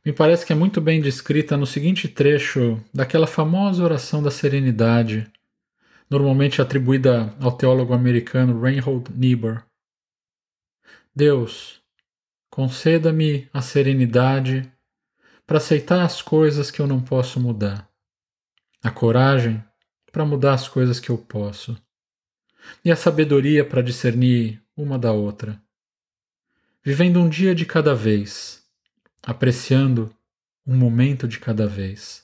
me 0.05 0.13
parece 0.13 0.45
que 0.45 0.53
é 0.53 0.55
muito 0.55 0.79
bem 0.79 1.01
descrita 1.01 1.57
no 1.57 1.65
seguinte 1.65 2.07
trecho 2.07 2.79
daquela 2.93 3.25
famosa 3.25 3.83
oração 3.83 4.21
da 4.21 4.29
serenidade 4.29 5.31
normalmente 6.09 6.61
atribuída 6.61 7.33
ao 7.39 7.51
teólogo 7.51 7.93
americano 7.93 8.61
Reinhold 8.61 9.09
Niebuhr. 9.15 9.63
Deus, 11.15 11.81
conceda-me 12.49 13.49
a 13.53 13.61
serenidade 13.61 14.71
para 15.47 15.57
aceitar 15.57 16.03
as 16.03 16.21
coisas 16.21 16.69
que 16.69 16.81
eu 16.81 16.87
não 16.87 17.01
posso 17.01 17.39
mudar, 17.39 17.89
a 18.83 18.91
coragem 18.91 19.63
para 20.15 20.23
mudar 20.23 20.53
as 20.53 20.65
coisas 20.65 20.97
que 20.97 21.09
eu 21.09 21.17
posso, 21.17 21.77
e 22.85 22.89
a 22.89 22.95
sabedoria 22.95 23.65
para 23.65 23.81
discernir 23.81 24.63
uma 24.73 24.97
da 24.97 25.11
outra, 25.11 25.61
vivendo 26.81 27.19
um 27.19 27.27
dia 27.27 27.53
de 27.53 27.65
cada 27.65 27.93
vez, 27.93 28.63
apreciando 29.21 30.15
um 30.65 30.73
momento 30.73 31.27
de 31.27 31.37
cada 31.37 31.67
vez. 31.67 32.23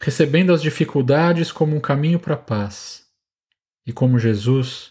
Recebendo 0.00 0.52
as 0.52 0.60
dificuldades 0.60 1.52
como 1.52 1.76
um 1.76 1.80
caminho 1.80 2.18
para 2.18 2.34
a 2.34 2.36
paz, 2.36 3.06
e 3.86 3.92
como 3.92 4.18
Jesus, 4.18 4.90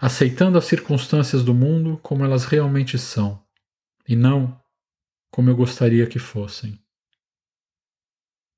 aceitando 0.00 0.56
as 0.56 0.64
circunstâncias 0.64 1.44
do 1.44 1.52
mundo 1.52 2.00
como 2.02 2.24
elas 2.24 2.46
realmente 2.46 2.98
são, 2.98 3.44
e 4.08 4.16
não 4.16 4.58
como 5.30 5.50
eu 5.50 5.56
gostaria 5.56 6.06
que 6.06 6.18
fossem. 6.18 6.82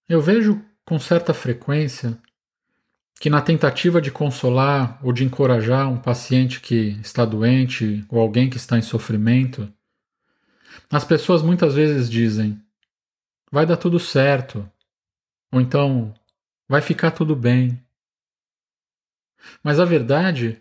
Eu 0.08 0.22
vejo 0.22 0.64
com 0.84 1.00
certa 1.00 1.34
frequência 1.34 2.16
que, 3.18 3.28
na 3.28 3.40
tentativa 3.40 4.00
de 4.00 4.10
consolar 4.10 4.98
ou 5.04 5.12
de 5.12 5.24
encorajar 5.24 5.90
um 5.90 6.00
paciente 6.00 6.60
que 6.60 6.98
está 7.00 7.24
doente 7.24 8.04
ou 8.08 8.20
alguém 8.20 8.48
que 8.48 8.56
está 8.56 8.78
em 8.78 8.82
sofrimento, 8.82 9.72
as 10.90 11.04
pessoas 11.04 11.42
muitas 11.42 11.74
vezes 11.74 12.08
dizem: 12.08 12.62
vai 13.50 13.66
dar 13.66 13.76
tudo 13.76 13.98
certo, 13.98 14.70
ou 15.50 15.60
então, 15.60 16.14
vai 16.68 16.80
ficar 16.80 17.10
tudo 17.10 17.34
bem. 17.34 17.82
Mas 19.62 19.80
a 19.80 19.84
verdade 19.84 20.60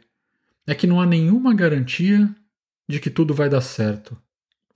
é 0.66 0.74
que 0.74 0.88
não 0.88 1.00
há 1.00 1.06
nenhuma 1.06 1.54
garantia 1.54 2.30
de 2.90 3.00
que 3.00 3.10
tudo 3.10 3.34
vai 3.34 3.50
dar 3.50 3.62
certo, 3.62 4.18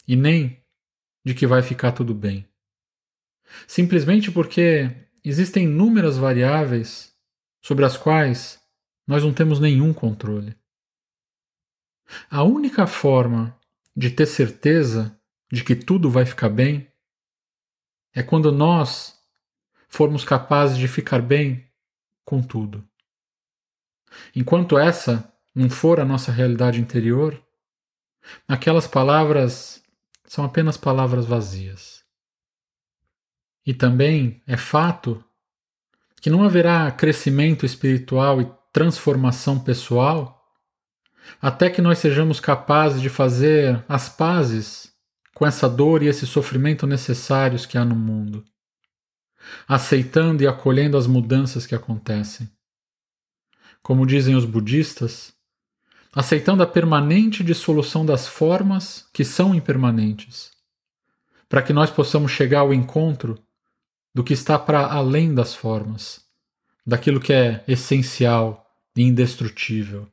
e 0.08 0.16
nem 0.16 0.62
de 1.26 1.34
que 1.34 1.48
vai 1.48 1.64
ficar 1.64 1.94
tudo 1.94 2.14
bem. 2.14 2.48
Simplesmente 3.68 4.32
porque 4.32 4.90
existem 5.24 5.64
inúmeras 5.64 6.18
variáveis 6.18 7.11
sobre 7.62 7.86
as 7.86 7.96
quais 7.98 8.60
nós 9.06 9.24
não 9.24 9.34
temos 9.34 9.60
nenhum 9.60 9.94
controle. 9.94 10.56
A 12.30 12.44
única 12.44 12.88
forma 12.88 13.58
de 13.96 14.10
ter 14.10 14.26
certeza 14.26 15.18
de 15.52 15.64
que 15.64 15.76
tudo 15.76 16.10
vai 16.10 16.26
ficar 16.26 16.50
bem 16.50 16.92
é 18.14 18.24
quando 18.24 18.52
nós 18.52 19.20
formos 19.88 20.24
capazes 20.24 20.78
de 20.78 20.88
ficar 20.88 21.22
bem 21.22 21.70
com 22.24 22.42
tudo. 22.42 22.88
Enquanto 24.36 24.78
essa 24.78 25.32
não 25.54 25.70
for 25.70 26.00
a 26.00 26.06
nossa 26.06 26.32
realidade 26.32 26.80
interior, 26.80 27.42
aquelas 28.48 28.88
palavras 28.88 29.84
são 30.26 30.46
apenas 30.46 30.78
palavras 30.78 31.26
vazias. 31.26 32.04
E 33.66 33.74
também 33.74 34.42
é 34.48 34.58
fato 34.58 35.24
que 36.22 36.30
não 36.30 36.44
haverá 36.44 36.90
crescimento 36.92 37.66
espiritual 37.66 38.40
e 38.40 38.50
transformação 38.72 39.60
pessoal 39.60 40.40
até 41.42 41.70
que 41.70 41.82
nós 41.82 41.98
sejamos 41.98 42.40
capazes 42.40 43.02
de 43.02 43.10
fazer 43.10 43.84
as 43.90 44.08
pazes 44.08 44.92
com 45.34 45.46
essa 45.46 45.68
dor 45.68 46.04
e 46.04 46.08
esse 46.08 46.28
sofrimento 46.28 46.86
necessários 46.86 47.66
que 47.66 47.78
há 47.78 47.84
no 47.84 47.96
mundo, 47.96 48.46
aceitando 49.68 50.44
e 50.44 50.48
acolhendo 50.48 50.98
as 50.98 51.08
mudanças 51.08 51.66
que 51.66 51.74
acontecem. 51.74 52.50
Como 53.82 54.06
dizem 54.06 54.36
os 54.36 54.46
budistas, 54.46 55.34
aceitando 56.14 56.62
a 56.62 56.68
permanente 56.68 57.44
dissolução 57.44 58.06
das 58.06 58.28
formas 58.28 59.08
que 59.12 59.26
são 59.26 59.56
impermanentes, 59.56 60.52
para 61.50 61.64
que 61.64 61.74
nós 61.74 61.90
possamos 61.90 62.32
chegar 62.32 62.60
ao 62.60 62.74
encontro 62.74 63.42
do 64.14 64.24
que 64.24 64.34
está 64.34 64.60
para 64.60 64.86
além 64.86 65.34
das 65.34 65.54
formas, 65.54 66.22
daquilo 66.86 67.20
que 67.20 67.32
é 67.32 67.64
essencial 67.68 68.66
e 68.96 69.04
indestrutível. 69.04 70.08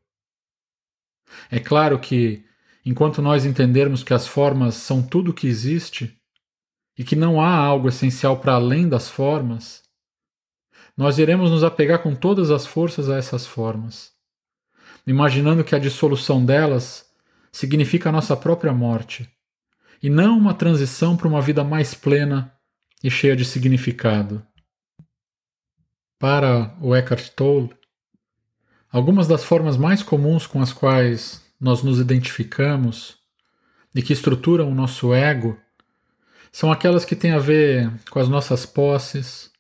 É 1.51 1.59
claro 1.59 1.99
que, 1.99 2.45
enquanto 2.85 3.21
nós 3.21 3.45
entendermos 3.45 4.03
que 4.03 4.15
as 4.15 4.27
formas 4.27 4.75
são 4.77 5.03
tudo 5.03 5.31
o 5.31 5.35
que 5.35 5.47
existe 5.47 6.17
e 6.97 7.05
que 7.05 7.17
não 7.17 7.41
há 7.41 7.55
algo 7.55 7.89
essencial 7.89 8.39
para 8.39 8.55
além 8.55 8.89
das 8.89 9.09
formas, 9.09 9.83
nós 10.97 11.19
iremos 11.19 11.51
nos 11.51 11.63
apegar 11.63 12.03
com 12.03 12.15
todas 12.15 12.51
as 12.51 12.67
forças 12.67 13.09
a 13.09 13.17
essas 13.17 13.47
formas, 13.47 14.13
imaginando 15.07 15.63
que 15.63 15.75
a 15.75 15.79
dissolução 15.79 16.45
delas 16.45 17.09
significa 17.53 18.09
a 18.09 18.13
nossa 18.13 18.37
própria 18.37 18.73
morte, 18.73 19.29
e 20.03 20.11
não 20.11 20.37
uma 20.37 20.55
transição 20.55 21.17
para 21.17 21.29
uma 21.29 21.41
vida 21.41 21.63
mais 21.63 21.95
plena 21.95 22.53
e 23.03 23.11
cheia 23.11 23.37
de 23.37 23.45
significado. 23.45 24.45
Para 26.19 26.77
o 26.81 26.95
Eckhart 26.95 27.29
Tolle, 27.31 27.71
algumas 28.91 29.29
das 29.29 29.45
formas 29.45 29.77
mais 29.77 30.03
comuns 30.03 30.47
com 30.47 30.61
as 30.61 30.73
quais 30.73 31.45
nós 31.61 31.83
nos 31.83 32.01
identificamos 32.01 33.17
e 33.95 34.03
que 34.03 34.13
estruturam 34.13 34.71
o 34.71 34.75
nosso 34.75 35.13
ego 35.13 35.59
são 36.51 36.73
aquelas 36.73 37.05
que 37.05 37.15
têm 37.15 37.33
a 37.33 37.39
ver 37.39 37.93
com 38.11 38.19
as 38.19 38.29
nossas 38.29 38.65
posses, 38.65 39.51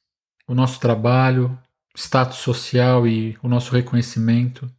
o 0.47 0.54
nosso 0.54 0.80
trabalho, 0.80 1.57
status 1.95 2.38
social 2.38 3.07
e 3.07 3.37
o 3.42 3.49
nosso 3.49 3.73
reconhecimento, 3.73 4.71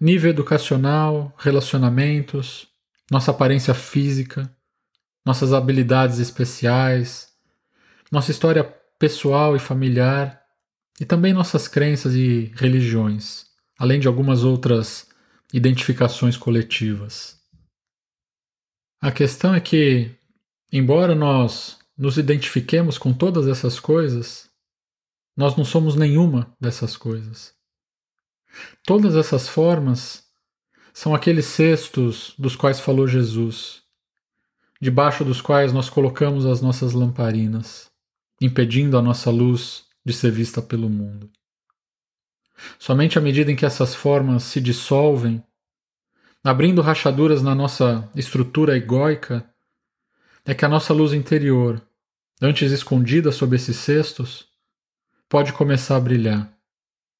nível 0.00 0.30
educacional, 0.30 1.34
relacionamentos, 1.38 2.68
nossa 3.10 3.30
aparência 3.30 3.74
física, 3.74 4.50
nossas 5.24 5.52
habilidades 5.52 6.18
especiais, 6.18 7.35
nossa 8.10 8.30
história 8.30 8.64
pessoal 8.98 9.56
e 9.56 9.58
familiar 9.58 10.40
e 11.00 11.04
também 11.04 11.32
nossas 11.32 11.68
crenças 11.68 12.14
e 12.14 12.52
religiões, 12.54 13.46
além 13.78 14.00
de 14.00 14.08
algumas 14.08 14.44
outras 14.44 15.08
identificações 15.52 16.36
coletivas. 16.36 17.36
A 19.00 19.12
questão 19.12 19.54
é 19.54 19.60
que, 19.60 20.10
embora 20.72 21.14
nós 21.14 21.78
nos 21.96 22.18
identifiquemos 22.18 22.98
com 22.98 23.12
todas 23.12 23.46
essas 23.46 23.78
coisas, 23.78 24.48
nós 25.36 25.54
não 25.56 25.64
somos 25.64 25.94
nenhuma 25.94 26.54
dessas 26.60 26.96
coisas. 26.96 27.54
Todas 28.84 29.16
essas 29.16 29.48
formas 29.48 30.24
são 30.94 31.14
aqueles 31.14 31.44
cestos 31.44 32.34
dos 32.38 32.56
quais 32.56 32.80
falou 32.80 33.06
Jesus, 33.06 33.82
debaixo 34.80 35.24
dos 35.24 35.42
quais 35.42 35.72
nós 35.72 35.90
colocamos 35.90 36.46
as 36.46 36.62
nossas 36.62 36.92
lamparinas, 36.92 37.90
impedindo 38.40 38.98
a 38.98 39.02
nossa 39.02 39.30
luz 39.30 39.84
de 40.04 40.12
ser 40.12 40.30
vista 40.30 40.60
pelo 40.60 40.88
mundo. 40.88 41.30
Somente 42.78 43.18
à 43.18 43.20
medida 43.20 43.50
em 43.50 43.56
que 43.56 43.66
essas 43.66 43.94
formas 43.94 44.44
se 44.44 44.60
dissolvem, 44.60 45.42
abrindo 46.44 46.80
rachaduras 46.80 47.42
na 47.42 47.54
nossa 47.54 48.08
estrutura 48.14 48.76
egóica, 48.76 49.48
é 50.44 50.54
que 50.54 50.64
a 50.64 50.68
nossa 50.68 50.94
luz 50.94 51.12
interior, 51.12 51.82
antes 52.40 52.70
escondida 52.70 53.32
sob 53.32 53.56
esses 53.56 53.76
cestos, 53.76 54.48
pode 55.28 55.52
começar 55.52 55.96
a 55.96 56.00
brilhar 56.00 56.56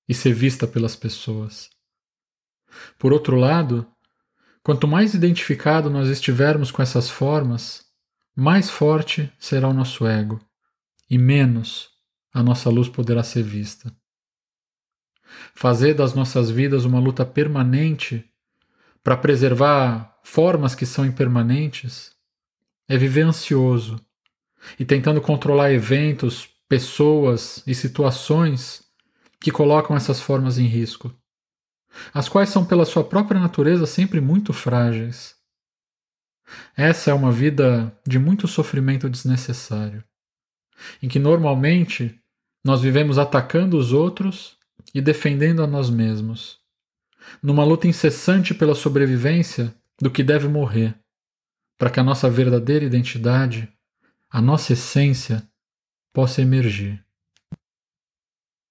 e 0.08 0.14
ser 0.14 0.32
vista 0.32 0.66
pelas 0.66 0.94
pessoas. 0.94 1.68
Por 2.98 3.12
outro 3.12 3.36
lado, 3.36 3.86
quanto 4.62 4.86
mais 4.86 5.12
identificado 5.12 5.90
nós 5.90 6.08
estivermos 6.08 6.70
com 6.70 6.80
essas 6.80 7.10
formas, 7.10 7.84
mais 8.34 8.70
forte 8.70 9.32
será 9.38 9.66
o 9.68 9.74
nosso 9.74 10.06
ego 10.06 10.45
e 11.08 11.18
menos 11.18 11.90
a 12.32 12.42
nossa 12.42 12.68
luz 12.68 12.88
poderá 12.88 13.22
ser 13.22 13.42
vista. 13.42 13.94
Fazer 15.54 15.94
das 15.94 16.14
nossas 16.14 16.50
vidas 16.50 16.84
uma 16.84 17.00
luta 17.00 17.24
permanente 17.24 18.24
para 19.02 19.16
preservar 19.16 20.18
formas 20.22 20.74
que 20.74 20.84
são 20.84 21.04
impermanentes 21.06 22.12
é 22.88 22.96
viver 22.96 23.22
ansioso 23.22 24.00
e 24.78 24.84
tentando 24.84 25.20
controlar 25.20 25.72
eventos, 25.72 26.48
pessoas 26.68 27.62
e 27.66 27.74
situações 27.74 28.84
que 29.40 29.50
colocam 29.50 29.96
essas 29.96 30.20
formas 30.20 30.58
em 30.58 30.66
risco, 30.66 31.14
as 32.12 32.28
quais 32.28 32.48
são, 32.48 32.64
pela 32.64 32.84
sua 32.84 33.04
própria 33.04 33.40
natureza, 33.40 33.86
sempre 33.86 34.20
muito 34.20 34.52
frágeis. 34.52 35.34
Essa 36.76 37.10
é 37.10 37.14
uma 37.14 37.32
vida 37.32 37.96
de 38.06 38.18
muito 38.18 38.46
sofrimento 38.46 39.08
desnecessário, 39.08 40.04
em 41.02 41.08
que 41.08 41.18
normalmente 41.18 42.20
nós 42.64 42.80
vivemos 42.80 43.18
atacando 43.18 43.78
os 43.78 43.92
outros 43.92 44.56
e 44.94 45.00
defendendo 45.00 45.62
a 45.62 45.66
nós 45.66 45.88
mesmos, 45.88 46.58
numa 47.42 47.64
luta 47.64 47.86
incessante 47.86 48.54
pela 48.54 48.74
sobrevivência 48.74 49.74
do 50.00 50.10
que 50.10 50.22
deve 50.22 50.48
morrer, 50.48 50.98
para 51.78 51.90
que 51.90 52.00
a 52.00 52.04
nossa 52.04 52.28
verdadeira 52.28 52.84
identidade, 52.84 53.72
a 54.30 54.40
nossa 54.40 54.72
essência, 54.72 55.46
possa 56.12 56.42
emergir. 56.42 57.04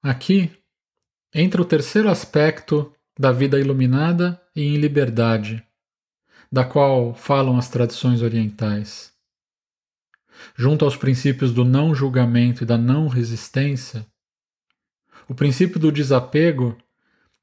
Aqui 0.01 0.51
entra 1.33 1.61
o 1.61 1.65
terceiro 1.65 2.09
aspecto 2.09 2.93
da 3.17 3.31
vida 3.31 3.59
iluminada 3.59 4.41
e 4.55 4.63
em 4.63 4.77
liberdade, 4.77 5.65
da 6.51 6.63
qual 6.63 7.13
falam 7.13 7.57
as 7.57 7.69
tradições 7.69 8.21
orientais 8.21 9.14
junto 10.55 10.85
aos 10.85 10.95
princípios 10.95 11.53
do 11.53 11.63
não 11.63 11.93
julgamento 11.93 12.63
e 12.63 12.65
da 12.65 12.77
não 12.77 13.07
resistência, 13.07 14.05
o 15.27 15.33
princípio 15.33 15.79
do 15.79 15.91
desapego 15.91 16.77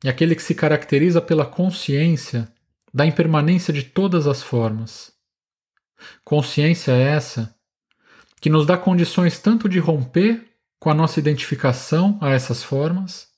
é 0.04 0.08
aquele 0.08 0.34
que 0.34 0.42
se 0.42 0.54
caracteriza 0.54 1.20
pela 1.20 1.44
consciência 1.44 2.52
da 2.92 3.06
impermanência 3.06 3.72
de 3.72 3.82
todas 3.82 4.26
as 4.26 4.42
formas. 4.42 5.12
Consciência 6.24 6.92
essa 6.92 7.54
que 8.40 8.50
nos 8.50 8.66
dá 8.66 8.76
condições 8.76 9.38
tanto 9.38 9.68
de 9.68 9.78
romper 9.78 10.48
com 10.78 10.90
a 10.90 10.94
nossa 10.94 11.20
identificação 11.20 12.18
a 12.20 12.30
essas 12.30 12.62
formas, 12.62 13.28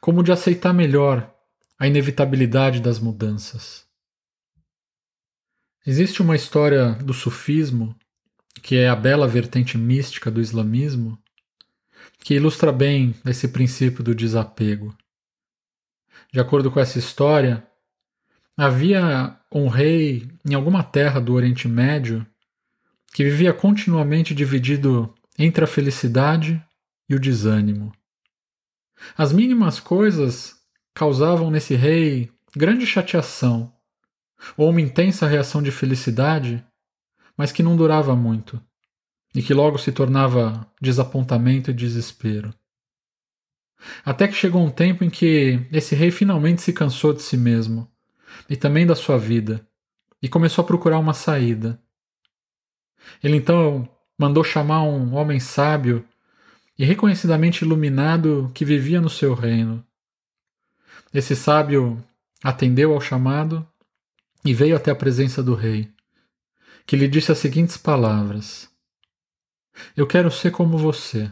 como 0.00 0.22
de 0.22 0.32
aceitar 0.32 0.72
melhor 0.72 1.32
a 1.78 1.86
inevitabilidade 1.86 2.80
das 2.80 2.98
mudanças. 2.98 3.86
Existe 5.86 6.20
uma 6.20 6.34
história 6.34 6.94
do 6.94 7.14
sufismo 7.14 7.96
que 8.66 8.74
é 8.74 8.88
a 8.88 8.96
bela 8.96 9.28
vertente 9.28 9.78
mística 9.78 10.28
do 10.28 10.40
islamismo, 10.40 11.16
que 12.18 12.34
ilustra 12.34 12.72
bem 12.72 13.14
esse 13.24 13.46
princípio 13.46 14.02
do 14.02 14.12
desapego. 14.12 14.92
De 16.32 16.40
acordo 16.40 16.68
com 16.68 16.80
essa 16.80 16.98
história, 16.98 17.64
havia 18.56 19.38
um 19.52 19.68
rei 19.68 20.28
em 20.44 20.52
alguma 20.52 20.82
terra 20.82 21.20
do 21.20 21.32
Oriente 21.34 21.68
Médio 21.68 22.26
que 23.14 23.22
vivia 23.22 23.54
continuamente 23.54 24.34
dividido 24.34 25.14
entre 25.38 25.62
a 25.62 25.68
felicidade 25.68 26.60
e 27.08 27.14
o 27.14 27.20
desânimo. 27.20 27.92
As 29.16 29.32
mínimas 29.32 29.78
coisas 29.78 30.56
causavam 30.92 31.52
nesse 31.52 31.76
rei 31.76 32.32
grande 32.56 32.84
chateação 32.84 33.72
ou 34.56 34.70
uma 34.70 34.80
intensa 34.80 35.24
reação 35.24 35.62
de 35.62 35.70
felicidade 35.70 36.66
mas 37.36 37.52
que 37.52 37.62
não 37.62 37.76
durava 37.76 38.16
muito, 38.16 38.60
e 39.34 39.42
que 39.42 39.52
logo 39.52 39.78
se 39.78 39.92
tornava 39.92 40.66
desapontamento 40.80 41.70
e 41.70 41.74
desespero. 41.74 42.54
Até 44.04 44.26
que 44.26 44.34
chegou 44.34 44.64
um 44.64 44.70
tempo 44.70 45.04
em 45.04 45.10
que 45.10 45.66
esse 45.70 45.94
rei 45.94 46.10
finalmente 46.10 46.62
se 46.62 46.72
cansou 46.72 47.12
de 47.12 47.22
si 47.22 47.36
mesmo, 47.36 47.90
e 48.48 48.56
também 48.56 48.86
da 48.86 48.94
sua 48.94 49.18
vida, 49.18 49.66
e 50.22 50.28
começou 50.28 50.62
a 50.62 50.66
procurar 50.66 50.98
uma 50.98 51.14
saída. 51.14 51.80
Ele 53.22 53.36
então 53.36 53.88
mandou 54.18 54.42
chamar 54.42 54.82
um 54.82 55.14
homem 55.14 55.38
sábio 55.38 56.04
e 56.78 56.84
reconhecidamente 56.84 57.64
iluminado 57.64 58.50
que 58.54 58.64
vivia 58.64 59.00
no 59.00 59.10
seu 59.10 59.34
reino. 59.34 59.84
Esse 61.12 61.36
sábio 61.36 62.02
atendeu 62.42 62.92
ao 62.92 63.00
chamado 63.00 63.66
e 64.44 64.52
veio 64.52 64.76
até 64.76 64.90
a 64.90 64.96
presença 64.96 65.42
do 65.42 65.54
rei, 65.54 65.90
que 66.86 66.96
lhe 66.96 67.08
disse 67.08 67.32
as 67.32 67.38
seguintes 67.38 67.76
palavras: 67.76 68.70
Eu 69.96 70.06
quero 70.06 70.30
ser 70.30 70.52
como 70.52 70.78
você. 70.78 71.30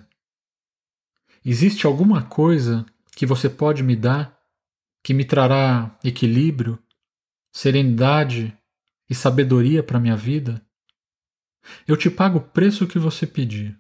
Existe 1.45 1.87
alguma 1.87 2.23
coisa 2.23 2.85
que 3.14 3.25
você 3.25 3.49
pode 3.49 3.83
me 3.83 3.95
dar 3.95 4.35
que 5.03 5.12
me 5.12 5.25
trará 5.25 5.97
equilíbrio, 6.03 6.83
serenidade 7.53 8.57
e 9.09 9.14
sabedoria 9.14 9.83
para 9.83 10.01
minha 10.01 10.17
vida? 10.17 10.64
Eu 11.87 11.97
te 11.97 12.11
pago 12.11 12.38
o 12.38 12.43
preço 12.43 12.87
que 12.87 12.99
você 12.99 13.27
pedir. 13.27 13.77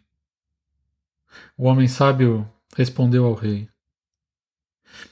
O 1.56 1.64
homem 1.64 1.88
sábio 1.88 2.48
respondeu 2.76 3.24
ao 3.24 3.34
rei: 3.34 3.68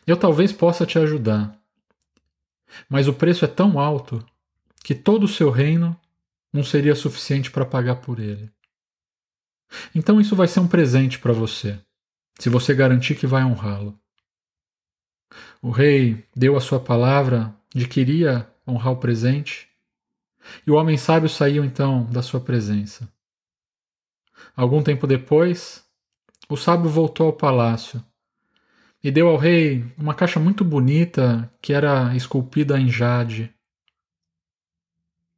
Eu 0.06 0.16
talvez 0.16 0.52
possa 0.52 0.86
te 0.86 0.98
ajudar, 0.98 1.58
mas 2.88 3.08
o 3.08 3.14
preço 3.14 3.44
é 3.44 3.48
tão 3.48 3.80
alto 3.80 4.24
que 4.84 4.94
todo 4.94 5.24
o 5.24 5.28
seu 5.28 5.50
reino 5.50 5.98
não 6.52 6.62
seria 6.62 6.94
suficiente 6.94 7.50
para 7.50 7.64
pagar 7.64 7.96
por 7.96 8.18
ele. 8.18 8.50
Então 9.94 10.20
isso 10.20 10.36
vai 10.36 10.46
ser 10.46 10.60
um 10.60 10.68
presente 10.68 11.18
para 11.18 11.32
você, 11.32 11.80
se 12.38 12.48
você 12.48 12.74
garantir 12.74 13.14
que 13.14 13.26
vai 13.26 13.42
honrá-lo. 13.42 13.98
O 15.62 15.70
rei 15.70 16.26
deu 16.36 16.56
a 16.56 16.60
sua 16.60 16.78
palavra 16.78 17.54
de 17.74 17.88
que 17.88 18.00
iria 18.00 18.50
honrar 18.66 18.92
o 18.92 18.98
presente, 18.98 19.68
e 20.66 20.70
o 20.70 20.74
homem 20.74 20.96
sábio 20.96 21.28
saiu 21.28 21.64
então 21.64 22.04
da 22.06 22.22
sua 22.22 22.40
presença. 22.40 23.08
Algum 24.54 24.82
tempo 24.82 25.06
depois, 25.06 25.84
o 26.48 26.56
sábio 26.56 26.90
voltou 26.90 27.26
ao 27.26 27.32
palácio 27.32 28.04
e 29.02 29.10
deu 29.10 29.28
ao 29.28 29.36
rei 29.36 29.84
uma 29.96 30.14
caixa 30.14 30.38
muito 30.38 30.64
bonita 30.64 31.50
que 31.60 31.72
era 31.72 32.14
esculpida 32.14 32.78
em 32.78 32.88
jade. 32.88 33.52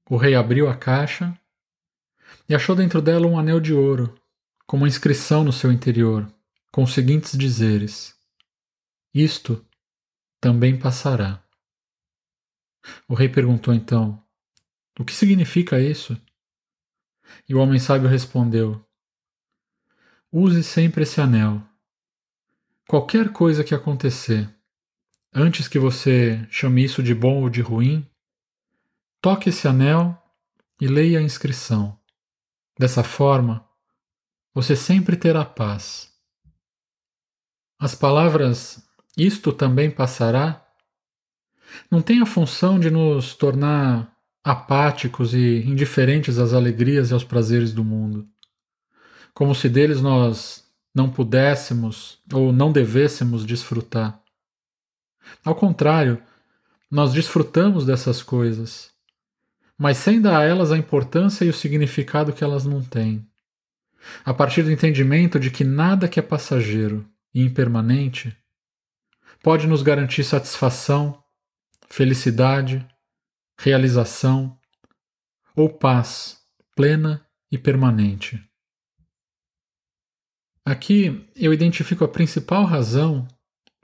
O 0.08 0.16
rei 0.16 0.34
abriu 0.34 0.68
a 0.68 0.76
caixa 0.76 1.38
e 2.48 2.54
achou 2.54 2.76
dentro 2.76 3.00
dela 3.00 3.26
um 3.26 3.38
anel 3.38 3.60
de 3.60 3.72
ouro, 3.72 4.14
com 4.66 4.76
uma 4.76 4.88
inscrição 4.88 5.44
no 5.44 5.52
seu 5.52 5.72
interior, 5.72 6.30
com 6.70 6.82
os 6.82 6.92
seguintes 6.92 7.36
dizeres: 7.36 8.14
Isto 9.12 9.64
também 10.40 10.78
passará. 10.78 11.42
O 13.08 13.14
rei 13.14 13.28
perguntou 13.28 13.72
então: 13.72 14.22
O 14.98 15.04
que 15.04 15.12
significa 15.12 15.80
isso? 15.80 16.20
E 17.48 17.54
o 17.54 17.58
homem 17.58 17.78
sábio 17.78 18.08
respondeu: 18.08 18.84
Use 20.30 20.62
sempre 20.62 21.04
esse 21.04 21.20
anel 21.20 21.62
Qualquer 22.86 23.32
coisa 23.32 23.64
que 23.64 23.74
acontecer, 23.74 24.46
antes 25.32 25.66
que 25.66 25.78
você 25.78 26.46
chame 26.50 26.84
isso 26.84 27.02
de 27.02 27.14
bom 27.14 27.40
ou 27.40 27.48
de 27.48 27.62
ruim, 27.62 28.06
toque 29.24 29.48
esse 29.48 29.66
anel 29.66 30.22
e 30.78 30.86
leia 30.86 31.18
a 31.18 31.22
inscrição. 31.22 31.98
Dessa 32.78 33.02
forma, 33.02 33.66
você 34.52 34.76
sempre 34.76 35.16
terá 35.16 35.46
paz. 35.46 36.12
As 37.78 37.94
palavras 37.94 38.86
isto 39.16 39.50
também 39.50 39.90
passará 39.90 40.62
não 41.90 42.02
têm 42.02 42.20
a 42.20 42.26
função 42.26 42.78
de 42.78 42.90
nos 42.90 43.32
tornar 43.32 44.14
apáticos 44.44 45.32
e 45.32 45.62
indiferentes 45.62 46.38
às 46.38 46.52
alegrias 46.52 47.08
e 47.08 47.14
aos 47.14 47.24
prazeres 47.24 47.72
do 47.72 47.82
mundo, 47.82 48.28
como 49.32 49.54
se 49.54 49.70
deles 49.70 50.02
nós 50.02 50.70
não 50.94 51.08
pudéssemos 51.08 52.18
ou 52.30 52.52
não 52.52 52.70
devêssemos 52.70 53.46
desfrutar. 53.46 54.22
Ao 55.42 55.54
contrário, 55.54 56.22
nós 56.90 57.14
desfrutamos 57.14 57.86
dessas 57.86 58.22
coisas, 58.22 58.93
mas 59.78 59.98
sem 59.98 60.20
dar 60.20 60.40
a 60.40 60.44
elas 60.44 60.70
a 60.70 60.78
importância 60.78 61.44
e 61.44 61.48
o 61.48 61.54
significado 61.54 62.32
que 62.32 62.44
elas 62.44 62.64
não 62.64 62.82
têm. 62.82 63.26
A 64.24 64.32
partir 64.34 64.62
do 64.62 64.70
entendimento 64.70 65.38
de 65.40 65.50
que 65.50 65.64
nada 65.64 66.08
que 66.08 66.20
é 66.20 66.22
passageiro 66.22 67.08
e 67.32 67.42
impermanente 67.42 68.36
pode 69.42 69.66
nos 69.66 69.82
garantir 69.82 70.24
satisfação, 70.24 71.22
felicidade, 71.88 72.86
realização 73.58 74.58
ou 75.56 75.68
paz 75.68 76.38
plena 76.74 77.24
e 77.50 77.58
permanente. 77.58 78.42
Aqui 80.64 81.30
eu 81.36 81.52
identifico 81.52 82.04
a 82.04 82.08
principal 82.08 82.64
razão 82.64 83.28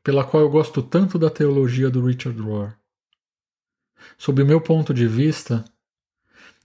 pela 0.02 0.24
qual 0.24 0.42
eu 0.42 0.50
gosto 0.50 0.82
tanto 0.82 1.18
da 1.18 1.30
teologia 1.30 1.90
do 1.90 2.04
Richard 2.04 2.40
Rohr. 2.40 2.74
Sob 4.16 4.42
o 4.42 4.46
meu 4.46 4.60
ponto 4.60 4.94
de 4.94 5.06
vista, 5.06 5.62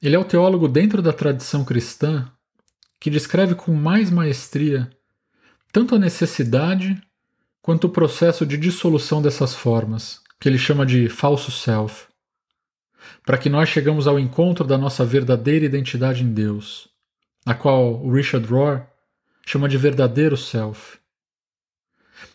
ele 0.02 0.16
é 0.16 0.20
o 0.20 0.26
teólogo 0.26 0.68
dentro 0.68 1.02
da 1.02 1.14
tradição 1.14 1.64
cristã 1.64 2.30
que 3.00 3.10
descreve 3.10 3.56
com 3.56 3.74
mais 3.74 4.10
maestria 4.10 4.90
tanto 5.76 5.94
a 5.94 6.00
necessidade 6.00 7.02
quanto 7.62 7.88
o 7.88 7.90
processo 7.90 8.46
de 8.46 8.56
dissolução 8.56 9.22
dessas 9.22 9.54
formas, 9.54 10.22
que 10.40 10.48
ele 10.48 10.58
chama 10.58 10.86
de 10.86 11.10
falso 11.10 11.52
self, 11.52 12.08
para 13.26 13.38
que 13.38 13.50
nós 13.50 13.68
chegamos 13.68 14.08
ao 14.08 14.18
encontro 14.18 14.66
da 14.66 14.78
nossa 14.78 15.04
verdadeira 15.04 15.66
identidade 15.66 16.24
em 16.24 16.32
Deus, 16.32 16.88
a 17.46 17.54
qual 17.54 18.02
o 18.02 18.10
Richard 18.10 18.48
Rohr 18.48 18.84
chama 19.46 19.68
de 19.68 19.78
verdadeiro 19.78 20.38
self. 20.38 20.98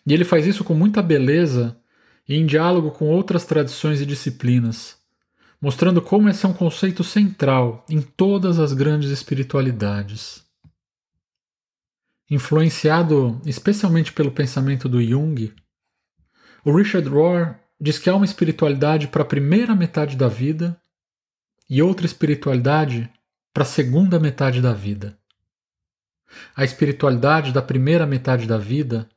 E 0.05 0.13
ele 0.13 0.23
faz 0.23 0.45
isso 0.45 0.63
com 0.63 0.75
muita 0.75 1.01
beleza 1.01 1.75
e 2.29 2.35
em 2.35 2.45
diálogo 2.45 2.91
com 2.91 3.09
outras 3.09 3.43
tradições 3.43 4.01
e 4.01 4.05
disciplinas, 4.05 5.00
mostrando 5.61 6.01
como 6.01 6.27
esse 6.27 6.45
é 6.45 6.49
um 6.49 6.53
conceito 6.53 7.03
central 7.03 7.85
em 7.87 8.01
todas 8.01 8.57
as 8.57 8.73
grandes 8.73 9.11
espiritualidades. 9.11 10.43
Influenciado 12.29 13.39
especialmente 13.45 14.11
pelo 14.11 14.31
pensamento 14.31 14.89
do 14.89 15.03
Jung, 15.03 15.53
o 16.65 16.75
Richard 16.75 17.07
Rohr 17.07 17.55
diz 17.79 17.99
que 17.99 18.09
há 18.09 18.15
uma 18.15 18.25
espiritualidade 18.25 19.07
para 19.07 19.21
a 19.21 19.25
primeira 19.25 19.75
metade 19.75 20.15
da 20.15 20.27
vida 20.27 20.79
e 21.69 21.81
outra 21.81 22.05
espiritualidade 22.05 23.09
para 23.53 23.63
a 23.63 23.65
segunda 23.65 24.19
metade 24.19 24.61
da 24.61 24.73
vida. 24.73 25.17
A 26.55 26.63
espiritualidade 26.63 27.51
da 27.51 27.61
primeira 27.61 28.05
metade 28.05 28.47
da 28.47 28.57
vida 28.57 29.07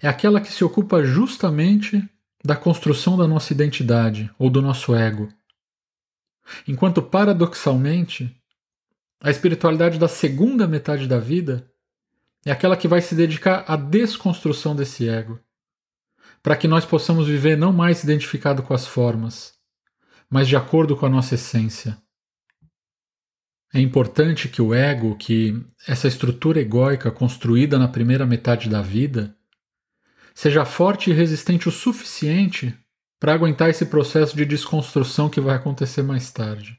é 0.00 0.08
aquela 0.08 0.40
que 0.40 0.52
se 0.52 0.64
ocupa 0.64 1.04
justamente 1.04 2.02
da 2.44 2.56
construção 2.56 3.16
da 3.16 3.26
nossa 3.26 3.52
identidade 3.52 4.30
ou 4.38 4.48
do 4.48 4.62
nosso 4.62 4.94
ego. 4.94 5.28
Enquanto, 6.66 7.02
paradoxalmente, 7.02 8.34
a 9.20 9.30
espiritualidade 9.30 9.98
da 9.98 10.08
segunda 10.08 10.66
metade 10.66 11.06
da 11.06 11.18
vida 11.18 11.70
é 12.44 12.50
aquela 12.50 12.76
que 12.76 12.86
vai 12.86 13.00
se 13.00 13.14
dedicar 13.14 13.64
à 13.66 13.76
desconstrução 13.76 14.76
desse 14.76 15.08
ego, 15.08 15.40
para 16.42 16.56
que 16.56 16.68
nós 16.68 16.84
possamos 16.84 17.26
viver 17.26 17.56
não 17.56 17.72
mais 17.72 18.04
identificado 18.04 18.62
com 18.62 18.74
as 18.74 18.86
formas, 18.86 19.54
mas 20.28 20.46
de 20.46 20.56
acordo 20.56 20.96
com 20.96 21.06
a 21.06 21.08
nossa 21.08 21.36
essência. 21.36 21.96
É 23.72 23.80
importante 23.80 24.48
que 24.48 24.60
o 24.60 24.74
ego, 24.74 25.16
que 25.16 25.58
essa 25.88 26.06
estrutura 26.06 26.60
egóica 26.60 27.10
construída 27.10 27.78
na 27.78 27.88
primeira 27.88 28.26
metade 28.26 28.68
da 28.68 28.82
vida, 28.82 29.36
seja 30.34 30.64
forte 30.64 31.10
e 31.10 31.14
resistente 31.14 31.68
o 31.68 31.72
suficiente 31.72 32.78
para 33.18 33.32
aguentar 33.32 33.70
esse 33.70 33.86
processo 33.86 34.36
de 34.36 34.44
desconstrução 34.44 35.28
que 35.28 35.40
vai 35.40 35.56
acontecer 35.56 36.02
mais 36.02 36.30
tarde. 36.30 36.78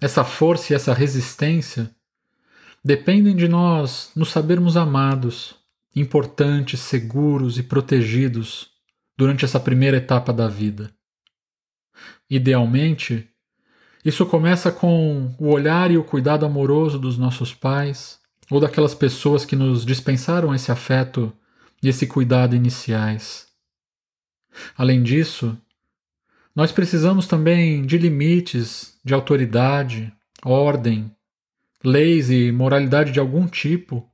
Essa 0.00 0.24
força 0.24 0.72
e 0.72 0.76
essa 0.76 0.92
resistência 0.92 1.90
dependem 2.84 3.36
de 3.36 3.46
nós 3.46 4.10
nos 4.16 4.30
sabermos 4.30 4.76
amados, 4.76 5.54
importantes, 5.94 6.80
seguros 6.80 7.58
e 7.58 7.62
protegidos 7.62 8.70
durante 9.16 9.44
essa 9.44 9.60
primeira 9.60 9.98
etapa 9.98 10.32
da 10.32 10.48
vida. 10.48 10.92
Idealmente, 12.28 13.28
isso 14.04 14.26
começa 14.26 14.72
com 14.72 15.32
o 15.38 15.50
olhar 15.50 15.90
e 15.90 15.98
o 15.98 16.02
cuidado 16.02 16.44
amoroso 16.44 16.98
dos 16.98 17.16
nossos 17.16 17.54
pais 17.54 18.18
ou 18.50 18.58
daquelas 18.58 18.94
pessoas 18.94 19.44
que 19.44 19.54
nos 19.54 19.86
dispensaram 19.86 20.52
esse 20.52 20.72
afeto 20.72 21.32
e 21.80 21.88
esse 21.88 22.06
cuidado 22.06 22.56
iniciais. 22.56 23.51
Além 24.76 25.02
disso, 25.02 25.56
nós 26.54 26.72
precisamos 26.72 27.26
também 27.26 27.84
de 27.86 27.96
limites, 27.96 28.98
de 29.04 29.14
autoridade, 29.14 30.12
ordem, 30.44 31.10
leis 31.82 32.30
e 32.30 32.52
moralidade 32.52 33.12
de 33.12 33.20
algum 33.20 33.46
tipo 33.46 34.08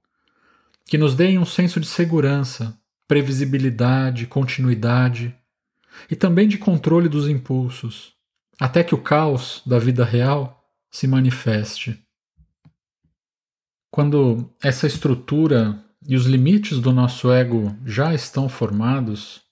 que 0.84 0.96
nos 0.96 1.14
deem 1.14 1.38
um 1.38 1.44
senso 1.44 1.78
de 1.78 1.86
segurança, 1.86 2.78
previsibilidade, 3.06 4.26
continuidade 4.26 5.34
e 6.10 6.16
também 6.16 6.48
de 6.48 6.58
controle 6.58 7.08
dos 7.08 7.28
impulsos 7.28 8.18
até 8.58 8.82
que 8.82 8.94
o 8.94 9.00
caos 9.00 9.62
da 9.64 9.78
vida 9.78 10.04
real 10.04 10.68
se 10.90 11.06
manifeste. 11.06 12.02
Quando 13.90 14.50
essa 14.62 14.86
estrutura 14.86 15.82
e 16.06 16.16
os 16.16 16.26
limites 16.26 16.80
do 16.80 16.92
nosso 16.92 17.30
ego 17.30 17.76
já 17.84 18.12
estão 18.14 18.48
formados, 18.48 19.42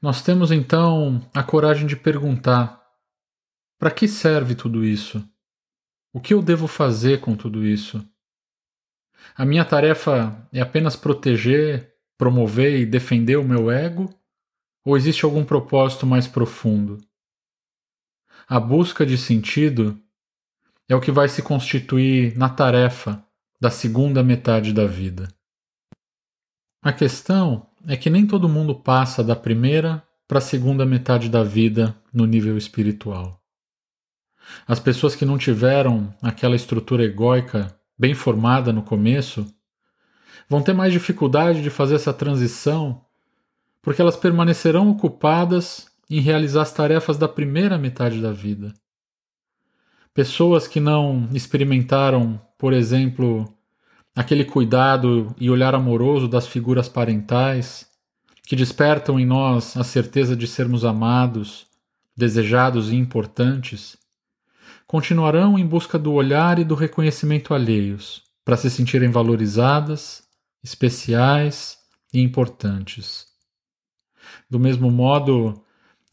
Nós 0.00 0.22
temos 0.22 0.52
então 0.52 1.26
a 1.34 1.42
coragem 1.42 1.86
de 1.86 1.96
perguntar: 1.96 2.82
para 3.78 3.90
que 3.90 4.06
serve 4.06 4.54
tudo 4.54 4.84
isso? 4.84 5.26
O 6.12 6.20
que 6.20 6.34
eu 6.34 6.42
devo 6.42 6.66
fazer 6.66 7.20
com 7.20 7.36
tudo 7.36 7.64
isso? 7.64 8.04
A 9.34 9.44
minha 9.44 9.64
tarefa 9.64 10.48
é 10.52 10.60
apenas 10.60 10.96
proteger, 10.96 11.94
promover 12.16 12.80
e 12.80 12.86
defender 12.86 13.36
o 13.36 13.44
meu 13.44 13.70
ego? 13.70 14.12
Ou 14.84 14.96
existe 14.96 15.24
algum 15.24 15.44
propósito 15.44 16.06
mais 16.06 16.26
profundo? 16.26 16.98
A 18.48 18.60
busca 18.60 19.04
de 19.04 19.18
sentido 19.18 20.00
é 20.88 20.94
o 20.94 21.00
que 21.00 21.10
vai 21.10 21.28
se 21.28 21.42
constituir 21.42 22.36
na 22.36 22.48
tarefa 22.48 23.22
da 23.60 23.70
segunda 23.70 24.22
metade 24.22 24.72
da 24.72 24.86
vida. 24.86 25.28
A 26.80 26.92
questão 26.92 27.68
é 27.86 27.96
que 27.96 28.10
nem 28.10 28.26
todo 28.26 28.48
mundo 28.48 28.74
passa 28.74 29.22
da 29.22 29.36
primeira 29.36 30.02
para 30.26 30.38
a 30.38 30.42
segunda 30.42 30.84
metade 30.84 31.28
da 31.28 31.42
vida 31.42 31.96
no 32.12 32.26
nível 32.26 32.58
espiritual. 32.58 33.40
As 34.66 34.80
pessoas 34.80 35.14
que 35.14 35.24
não 35.24 35.38
tiveram 35.38 36.14
aquela 36.22 36.56
estrutura 36.56 37.04
egóica 37.04 37.76
bem 37.98 38.14
formada 38.14 38.72
no 38.72 38.82
começo 38.82 39.46
vão 40.48 40.62
ter 40.62 40.72
mais 40.72 40.92
dificuldade 40.92 41.62
de 41.62 41.70
fazer 41.70 41.94
essa 41.96 42.12
transição 42.12 43.00
porque 43.82 44.02
elas 44.02 44.16
permanecerão 44.16 44.90
ocupadas 44.90 45.86
em 46.10 46.20
realizar 46.20 46.62
as 46.62 46.72
tarefas 46.72 47.16
da 47.16 47.28
primeira 47.28 47.78
metade 47.78 48.20
da 48.20 48.32
vida. 48.32 48.74
Pessoas 50.12 50.66
que 50.66 50.80
não 50.80 51.28
experimentaram, 51.32 52.40
por 52.58 52.72
exemplo, 52.72 53.55
aquele 54.16 54.46
cuidado 54.46 55.36
e 55.38 55.50
olhar 55.50 55.74
amoroso 55.74 56.26
das 56.26 56.46
figuras 56.46 56.88
parentais, 56.88 57.86
que 58.44 58.56
despertam 58.56 59.20
em 59.20 59.26
nós 59.26 59.76
a 59.76 59.84
certeza 59.84 60.34
de 60.34 60.46
sermos 60.46 60.86
amados, 60.86 61.66
desejados 62.16 62.90
e 62.90 62.96
importantes, 62.96 63.98
continuarão 64.86 65.58
em 65.58 65.66
busca 65.66 65.98
do 65.98 66.14
olhar 66.14 66.58
e 66.58 66.64
do 66.64 66.74
reconhecimento 66.74 67.52
alheios, 67.52 68.22
para 68.42 68.56
se 68.56 68.70
sentirem 68.70 69.10
valorizadas, 69.10 70.22
especiais 70.64 71.76
e 72.14 72.22
importantes. 72.22 73.26
Do 74.48 74.58
mesmo 74.58 74.90
modo, 74.90 75.62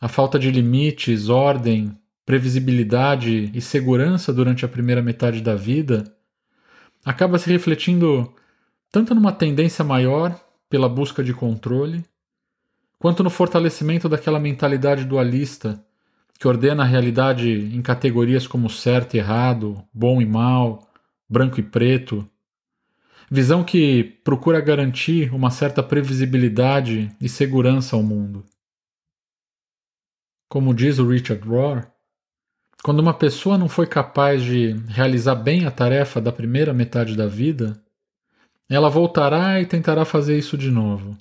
a 0.02 0.10
falta 0.10 0.38
de 0.38 0.52
limites, 0.52 1.30
ordem, 1.30 1.98
previsibilidade 2.26 3.50
e 3.54 3.62
segurança 3.62 4.34
durante 4.34 4.66
a 4.66 4.68
primeira 4.68 5.02
metade 5.02 5.40
da 5.40 5.56
vida 5.56 6.04
acaba 7.04 7.38
se 7.38 7.50
refletindo 7.50 8.34
tanto 8.92 9.14
numa 9.16 9.32
tendência 9.32 9.84
maior 9.84 10.40
pela 10.70 10.88
busca 10.88 11.24
de 11.24 11.34
controle, 11.34 12.06
quanto 13.00 13.24
no 13.24 13.30
fortalecimento 13.30 14.08
daquela 14.08 14.40
mentalidade 14.40 15.04
dualista 15.06 15.84
que 16.40 16.48
ordena 16.48 16.84
a 16.84 16.86
realidade 16.86 17.50
em 17.50 17.82
categorias 17.82 18.46
como 18.46 18.70
certo 18.70 19.14
e 19.14 19.18
errado, 19.18 19.82
bom 19.94 20.22
e 20.22 20.26
mal, 20.26 20.92
branco 21.30 21.60
e 21.60 21.64
preto, 21.64 22.28
visão 23.30 23.64
que 23.64 24.04
procura 24.24 24.60
garantir 24.60 25.34
uma 25.34 25.50
certa 25.50 25.82
previsibilidade 25.82 27.16
e 27.22 27.30
segurança 27.30 27.96
ao 27.96 28.04
mundo. 28.04 28.44
Como 30.50 30.74
diz 30.74 31.00
o 31.00 31.08
Richard 31.08 31.48
Rohr, 31.48 31.88
quando 32.84 33.00
uma 33.00 33.14
pessoa 33.14 33.58
não 33.58 33.70
foi 33.70 33.88
capaz 33.88 34.44
de 34.44 34.74
realizar 34.90 35.36
bem 35.36 35.66
a 35.66 35.72
tarefa 35.72 36.20
da 36.20 36.34
primeira 36.34 36.74
metade 36.74 37.16
da 37.16 37.26
vida, 37.26 37.82
ela 38.68 38.90
voltará 38.90 39.62
e 39.62 39.66
tentará 39.66 40.04
fazer 40.04 40.38
isso 40.38 40.58
de 40.58 40.70
novo, 40.70 41.18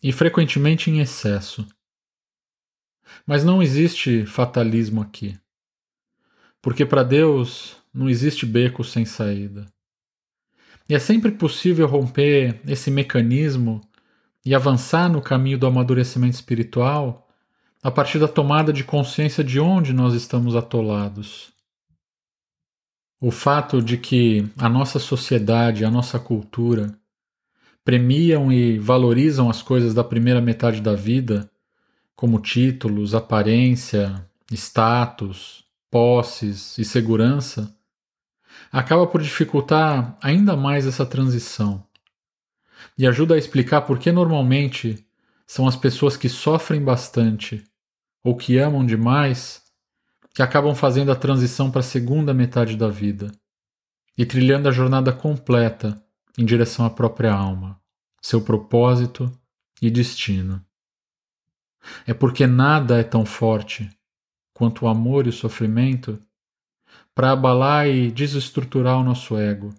e 0.00 0.12
frequentemente 0.12 0.90
em 0.90 1.00
excesso. 1.00 1.66
Mas 3.26 3.42
não 3.42 3.60
existe 3.60 4.24
fatalismo 4.24 5.02
aqui. 5.02 5.36
Porque 6.62 6.86
para 6.86 7.02
Deus 7.02 7.76
não 7.92 8.08
existe 8.08 8.46
beco 8.46 8.84
sem 8.84 9.04
saída. 9.04 9.66
E 10.88 10.94
é 10.94 11.00
sempre 11.00 11.32
possível 11.32 11.88
romper 11.88 12.60
esse 12.64 12.92
mecanismo 12.92 13.80
e 14.46 14.54
avançar 14.54 15.10
no 15.10 15.20
caminho 15.20 15.58
do 15.58 15.66
amadurecimento 15.66 16.36
espiritual 16.36 17.28
a 17.82 17.90
partir 17.90 18.20
da 18.20 18.28
tomada 18.28 18.72
de 18.72 18.84
consciência 18.84 19.42
de 19.42 19.58
onde 19.58 19.92
nós 19.92 20.14
estamos 20.14 20.54
atolados. 20.54 21.52
O 23.20 23.32
fato 23.32 23.82
de 23.82 23.98
que 23.98 24.48
a 24.56 24.68
nossa 24.68 25.00
sociedade, 25.00 25.84
a 25.84 25.90
nossa 25.90 26.18
cultura 26.18 26.96
premiam 27.84 28.52
e 28.52 28.78
valorizam 28.78 29.50
as 29.50 29.60
coisas 29.62 29.92
da 29.92 30.04
primeira 30.04 30.40
metade 30.40 30.80
da 30.80 30.94
vida, 30.94 31.50
como 32.14 32.40
títulos, 32.40 33.16
aparência, 33.16 34.24
status, 34.52 35.64
posses 35.90 36.78
e 36.78 36.84
segurança, 36.84 37.74
acaba 38.70 39.08
por 39.08 39.20
dificultar 39.20 40.16
ainda 40.22 40.56
mais 40.56 40.86
essa 40.86 41.04
transição 41.04 41.84
e 42.96 43.06
ajuda 43.06 43.34
a 43.34 43.38
explicar 43.38 43.82
por 43.82 43.98
que 43.98 44.12
normalmente 44.12 45.04
são 45.46 45.66
as 45.66 45.74
pessoas 45.74 46.16
que 46.16 46.28
sofrem 46.28 46.82
bastante 46.82 47.64
ou 48.22 48.36
que 48.36 48.58
amam 48.58 48.84
demais 48.84 49.62
que 50.34 50.42
acabam 50.42 50.74
fazendo 50.74 51.12
a 51.12 51.16
transição 51.16 51.70
para 51.70 51.80
a 51.80 51.84
segunda 51.84 52.32
metade 52.32 52.76
da 52.76 52.88
vida 52.88 53.30
e 54.16 54.24
trilhando 54.24 54.68
a 54.68 54.72
jornada 54.72 55.12
completa 55.12 56.02
em 56.38 56.44
direção 56.44 56.84
à 56.86 56.90
própria 56.90 57.32
alma, 57.32 57.78
seu 58.20 58.40
propósito 58.40 59.30
e 59.80 59.90
destino. 59.90 60.64
É 62.06 62.14
porque 62.14 62.46
nada 62.46 62.98
é 62.98 63.02
tão 63.02 63.26
forte 63.26 63.90
quanto 64.54 64.84
o 64.84 64.88
amor 64.88 65.26
e 65.26 65.30
o 65.30 65.32
sofrimento 65.32 66.18
para 67.14 67.32
abalar 67.32 67.88
e 67.88 68.10
desestruturar 68.10 68.98
o 68.98 69.04
nosso 69.04 69.36
ego 69.36 69.74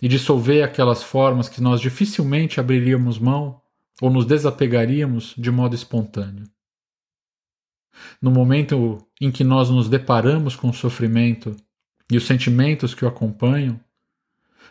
e 0.00 0.08
dissolver 0.08 0.64
aquelas 0.64 1.02
formas 1.02 1.48
que 1.48 1.62
nós 1.62 1.80
dificilmente 1.80 2.58
abriríamos 2.58 3.18
mão 3.18 3.60
ou 4.00 4.10
nos 4.10 4.26
desapegaríamos 4.26 5.34
de 5.38 5.50
modo 5.50 5.74
espontâneo. 5.74 6.44
No 8.20 8.30
momento 8.30 9.06
em 9.20 9.30
que 9.30 9.44
nós 9.44 9.70
nos 9.70 9.88
deparamos 9.88 10.56
com 10.56 10.70
o 10.70 10.74
sofrimento 10.74 11.56
e 12.10 12.16
os 12.16 12.26
sentimentos 12.26 12.94
que 12.94 13.04
o 13.04 13.08
acompanham, 13.08 13.78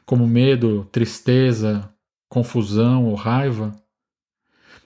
como 0.05 0.27
medo, 0.27 0.88
tristeza, 0.91 1.89
confusão 2.27 3.05
ou 3.05 3.15
raiva, 3.15 3.75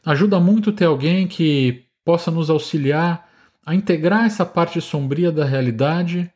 ajuda 0.05 0.39
muito 0.39 0.71
ter 0.71 0.85
alguém 0.85 1.27
que 1.27 1.85
possa 2.03 2.29
nos 2.29 2.49
auxiliar 2.49 3.29
a 3.65 3.73
integrar 3.73 4.25
essa 4.25 4.45
parte 4.45 4.79
sombria 4.79 5.31
da 5.31 5.43
realidade 5.43 6.31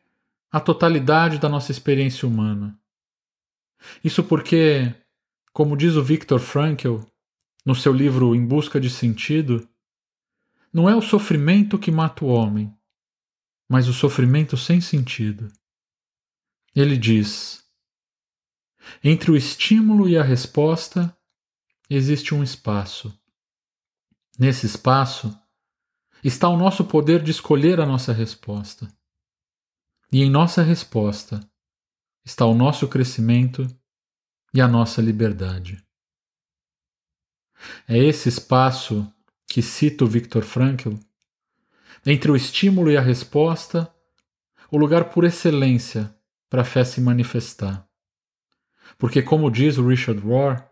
a 0.50 0.58
totalidade 0.58 1.38
da 1.38 1.48
nossa 1.48 1.70
experiência 1.70 2.26
humana. 2.26 2.76
Isso 4.02 4.24
porque, 4.24 4.92
como 5.52 5.76
diz 5.76 5.94
o 5.94 6.02
Viktor 6.02 6.40
Frankl 6.40 6.98
no 7.64 7.74
seu 7.74 7.92
livro 7.92 8.34
Em 8.34 8.44
Busca 8.44 8.80
de 8.80 8.90
Sentido, 8.90 9.68
não 10.72 10.88
é 10.88 10.94
o 10.94 11.02
sofrimento 11.02 11.78
que 11.78 11.90
mata 11.90 12.24
o 12.24 12.28
homem, 12.28 12.74
mas 13.68 13.88
o 13.88 13.92
sofrimento 13.92 14.56
sem 14.56 14.80
sentido. 14.80 15.52
Ele 16.74 16.96
diz: 16.96 17.60
entre 19.02 19.30
o 19.30 19.36
estímulo 19.36 20.08
e 20.08 20.16
a 20.16 20.22
resposta 20.22 21.16
existe 21.88 22.34
um 22.34 22.42
espaço. 22.42 23.16
Nesse 24.38 24.66
espaço 24.66 25.36
está 26.22 26.48
o 26.48 26.56
nosso 26.56 26.84
poder 26.84 27.22
de 27.22 27.30
escolher 27.30 27.80
a 27.80 27.86
nossa 27.86 28.12
resposta. 28.12 28.88
E 30.12 30.22
em 30.22 30.30
nossa 30.30 30.62
resposta 30.62 31.40
está 32.24 32.44
o 32.44 32.54
nosso 32.54 32.88
crescimento 32.88 33.66
e 34.52 34.60
a 34.60 34.68
nossa 34.68 35.00
liberdade. 35.00 35.84
É 37.86 37.98
esse 37.98 38.28
espaço 38.28 39.06
que 39.50 39.62
cita 39.62 40.04
o 40.04 40.06
Viktor 40.06 40.44
Frankl, 40.44 40.92
entre 42.06 42.30
o 42.30 42.36
estímulo 42.36 42.88
e 42.88 42.96
a 42.96 43.00
resposta, 43.00 43.92
o 44.70 44.78
lugar 44.78 45.06
por 45.06 45.24
excelência 45.24 46.14
para 46.48 46.62
a 46.62 46.64
fé 46.64 46.84
se 46.84 47.00
manifestar. 47.00 47.84
Porque, 48.96 49.20
como 49.20 49.50
diz 49.50 49.76
o 49.76 49.84
Richard 49.84 50.20
Rohr, 50.20 50.62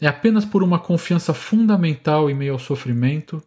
é 0.00 0.06
apenas 0.06 0.44
por 0.44 0.62
uma 0.62 0.78
confiança 0.78 1.34
fundamental 1.34 2.30
em 2.30 2.34
meio 2.34 2.52
ao 2.52 2.60
sofrimento, 2.60 3.42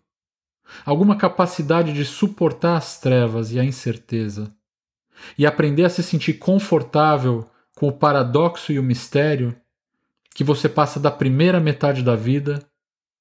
alguma 0.83 1.15
capacidade 1.15 1.93
de 1.93 2.03
suportar 2.03 2.75
as 2.75 2.99
trevas 2.99 3.53
e 3.53 3.59
a 3.61 3.63
incerteza, 3.63 4.53
e 5.37 5.45
aprender 5.45 5.85
a 5.85 5.89
se 5.89 6.03
sentir 6.03 6.33
confortável 6.33 7.49
com 7.73 7.87
o 7.87 7.93
paradoxo 7.93 8.73
e 8.73 8.79
o 8.79 8.83
mistério, 8.83 9.55
que 10.35 10.43
você 10.43 10.67
passa 10.67 10.99
da 10.99 11.09
primeira 11.09 11.61
metade 11.61 12.03
da 12.03 12.15
vida 12.15 12.59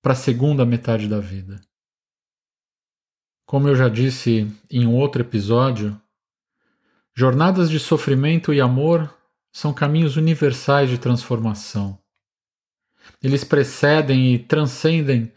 para 0.06 0.12
a 0.12 0.14
segunda 0.16 0.64
metade 0.64 1.08
da 1.08 1.18
vida. 1.18 1.60
Como 3.44 3.66
eu 3.66 3.74
já 3.74 3.88
disse 3.88 4.46
em 4.70 4.86
outro 4.86 5.20
episódio, 5.20 6.00
jornadas 7.12 7.68
de 7.68 7.80
sofrimento 7.80 8.54
e 8.54 8.60
amor 8.60 9.12
são 9.50 9.74
caminhos 9.74 10.16
universais 10.16 10.88
de 10.88 10.96
transformação. 10.96 11.98
Eles 13.20 13.42
precedem 13.42 14.32
e 14.32 14.38
transcendem 14.38 15.32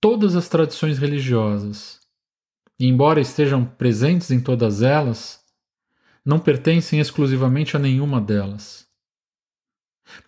todas 0.00 0.36
as 0.36 0.48
tradições 0.48 0.98
religiosas. 0.98 1.98
E, 2.78 2.86
embora 2.86 3.20
estejam 3.20 3.64
presentes 3.64 4.30
em 4.30 4.38
todas 4.38 4.82
elas, 4.82 5.40
não 6.24 6.38
pertencem 6.38 7.00
exclusivamente 7.00 7.76
a 7.76 7.80
nenhuma 7.80 8.20
delas. 8.20 8.86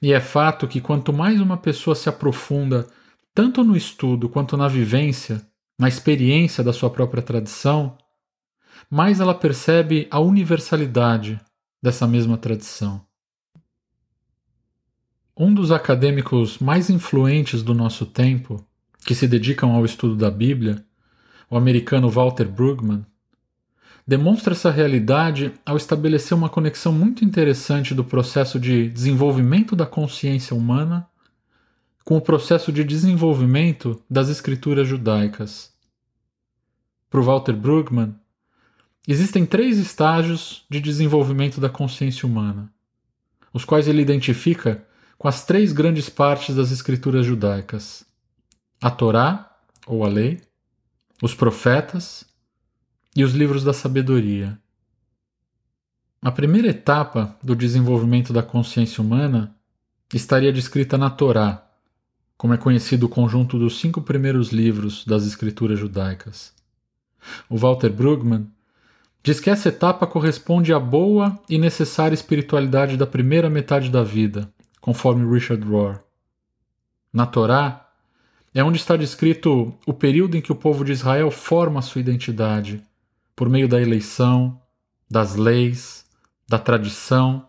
E 0.02 0.12
é 0.12 0.18
fato 0.18 0.66
que 0.66 0.80
quanto 0.80 1.12
mais 1.12 1.40
uma 1.40 1.56
pessoa 1.56 1.94
se 1.94 2.08
aprofunda 2.08 2.88
tanto 3.34 3.64
no 3.64 3.76
estudo 3.76 4.28
quanto 4.28 4.56
na 4.56 4.68
vivência, 4.68 5.44
na 5.76 5.88
experiência 5.88 6.62
da 6.62 6.72
sua 6.72 6.88
própria 6.88 7.22
tradição, 7.22 7.98
mais 8.88 9.18
ela 9.18 9.34
percebe 9.34 10.06
a 10.08 10.20
universalidade 10.20 11.40
dessa 11.82 12.06
mesma 12.06 12.38
tradição. 12.38 13.04
Um 15.36 15.52
dos 15.52 15.72
acadêmicos 15.72 16.60
mais 16.60 16.88
influentes 16.88 17.60
do 17.60 17.74
nosso 17.74 18.06
tempo, 18.06 18.64
que 19.04 19.16
se 19.16 19.26
dedicam 19.26 19.72
ao 19.74 19.84
estudo 19.84 20.14
da 20.14 20.30
Bíblia, 20.30 20.84
o 21.50 21.56
americano 21.56 22.08
Walter 22.08 22.46
Brueggemann, 22.46 23.04
demonstra 24.06 24.54
essa 24.54 24.70
realidade 24.70 25.52
ao 25.66 25.76
estabelecer 25.76 26.36
uma 26.38 26.48
conexão 26.48 26.92
muito 26.92 27.24
interessante 27.24 27.94
do 27.94 28.04
processo 28.04 28.60
de 28.60 28.88
desenvolvimento 28.88 29.74
da 29.74 29.86
consciência 29.86 30.54
humana 30.56 31.08
com 32.04 32.16
o 32.16 32.20
processo 32.20 32.70
de 32.70 32.84
desenvolvimento 32.84 34.02
das 34.10 34.28
escrituras 34.28 34.86
judaicas. 34.86 35.72
Para 37.08 37.22
Walter 37.22 37.54
Brueggemann, 37.54 38.14
existem 39.08 39.46
três 39.46 39.78
estágios 39.78 40.66
de 40.68 40.80
desenvolvimento 40.80 41.60
da 41.60 41.70
consciência 41.70 42.26
humana, 42.26 42.70
os 43.52 43.64
quais 43.64 43.88
ele 43.88 44.02
identifica 44.02 44.86
com 45.16 45.28
as 45.28 45.46
três 45.46 45.72
grandes 45.72 46.10
partes 46.10 46.54
das 46.54 46.70
escrituras 46.70 47.24
judaicas: 47.24 48.04
a 48.82 48.90
Torá, 48.90 49.56
ou 49.86 50.04
a 50.04 50.08
lei, 50.08 50.42
os 51.22 51.34
profetas 51.34 52.26
e 53.16 53.24
os 53.24 53.32
livros 53.32 53.64
da 53.64 53.72
sabedoria. 53.72 54.58
A 56.20 56.32
primeira 56.32 56.68
etapa 56.68 57.38
do 57.42 57.54
desenvolvimento 57.54 58.32
da 58.32 58.42
consciência 58.42 59.02
humana 59.02 59.54
estaria 60.12 60.52
descrita 60.52 60.98
na 60.98 61.10
Torá, 61.10 61.63
como 62.44 62.52
é 62.52 62.58
conhecido 62.58 63.06
o 63.06 63.08
conjunto 63.08 63.58
dos 63.58 63.80
cinco 63.80 64.02
primeiros 64.02 64.50
livros 64.50 65.02
das 65.06 65.24
escrituras 65.24 65.78
judaicas. 65.78 66.52
O 67.48 67.56
Walter 67.56 67.88
Brueggemann 67.88 68.48
diz 69.22 69.40
que 69.40 69.48
essa 69.48 69.70
etapa 69.70 70.06
corresponde 70.06 70.70
à 70.70 70.78
boa 70.78 71.40
e 71.48 71.56
necessária 71.56 72.14
espiritualidade 72.14 72.98
da 72.98 73.06
primeira 73.06 73.48
metade 73.48 73.88
da 73.88 74.02
vida, 74.02 74.52
conforme 74.78 75.26
Richard 75.26 75.66
Rohr. 75.66 76.00
Na 77.10 77.24
Torá, 77.24 77.88
é 78.52 78.62
onde 78.62 78.76
está 78.76 78.94
descrito 78.94 79.72
o 79.86 79.94
período 79.94 80.36
em 80.36 80.42
que 80.42 80.52
o 80.52 80.54
povo 80.54 80.84
de 80.84 80.92
Israel 80.92 81.30
forma 81.30 81.80
sua 81.80 82.02
identidade 82.02 82.82
por 83.34 83.48
meio 83.48 83.66
da 83.66 83.80
eleição, 83.80 84.60
das 85.10 85.34
leis, 85.34 86.04
da 86.46 86.58
tradição 86.58 87.46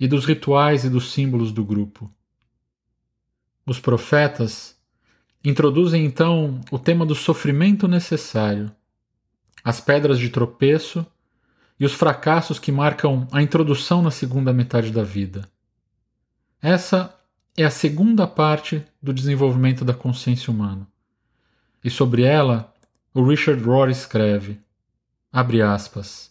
e 0.00 0.08
dos 0.08 0.24
rituais 0.24 0.86
e 0.86 0.88
dos 0.88 1.12
símbolos 1.12 1.52
do 1.52 1.62
grupo. 1.62 2.10
Os 3.64 3.78
profetas 3.78 4.76
introduzem 5.44 6.04
então 6.04 6.60
o 6.70 6.78
tema 6.78 7.06
do 7.06 7.14
sofrimento 7.14 7.86
necessário, 7.86 8.70
as 9.62 9.80
pedras 9.80 10.18
de 10.18 10.28
tropeço 10.28 11.06
e 11.78 11.84
os 11.84 11.92
fracassos 11.92 12.58
que 12.58 12.72
marcam 12.72 13.26
a 13.32 13.42
introdução 13.42 14.02
na 14.02 14.10
segunda 14.10 14.52
metade 14.52 14.90
da 14.90 15.02
vida. 15.02 15.48
Essa 16.60 17.14
é 17.56 17.64
a 17.64 17.70
segunda 17.70 18.26
parte 18.26 18.84
do 19.02 19.12
desenvolvimento 19.12 19.84
da 19.84 19.94
consciência 19.94 20.50
humana. 20.52 20.86
E 21.84 21.90
sobre 21.90 22.22
ela, 22.22 22.72
o 23.12 23.24
Richard 23.24 23.62
Rohr 23.62 23.90
escreve: 23.90 24.60
Abre 25.32 25.60
aspas. 25.60 26.30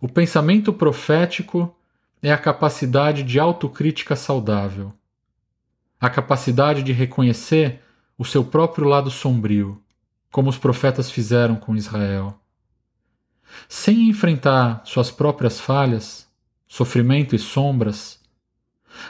O 0.00 0.08
pensamento 0.08 0.72
profético 0.72 1.74
é 2.22 2.32
a 2.32 2.38
capacidade 2.38 3.22
de 3.22 3.38
autocrítica 3.40 4.14
saudável, 4.14 4.92
a 6.00 6.08
capacidade 6.08 6.82
de 6.82 6.92
reconhecer 6.92 7.80
o 8.16 8.24
seu 8.24 8.42
próprio 8.42 8.88
lado 8.88 9.10
sombrio, 9.10 9.82
como 10.32 10.48
os 10.48 10.56
profetas 10.56 11.10
fizeram 11.10 11.56
com 11.56 11.76
Israel. 11.76 12.40
Sem 13.68 14.08
enfrentar 14.08 14.82
suas 14.86 15.10
próprias 15.10 15.60
falhas, 15.60 16.26
sofrimento 16.66 17.36
e 17.36 17.38
sombras, 17.38 18.18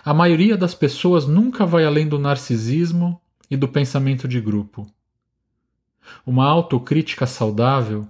a 0.04 0.12
maioria 0.12 0.56
das 0.56 0.74
pessoas 0.74 1.26
nunca 1.26 1.64
vai 1.64 1.84
além 1.84 2.08
do 2.08 2.18
narcisismo 2.18 3.20
e 3.50 3.56
do 3.56 3.68
pensamento 3.68 4.26
de 4.26 4.40
grupo. 4.40 4.86
Uma 6.26 6.46
autocrítica 6.46 7.26
saudável 7.26 8.08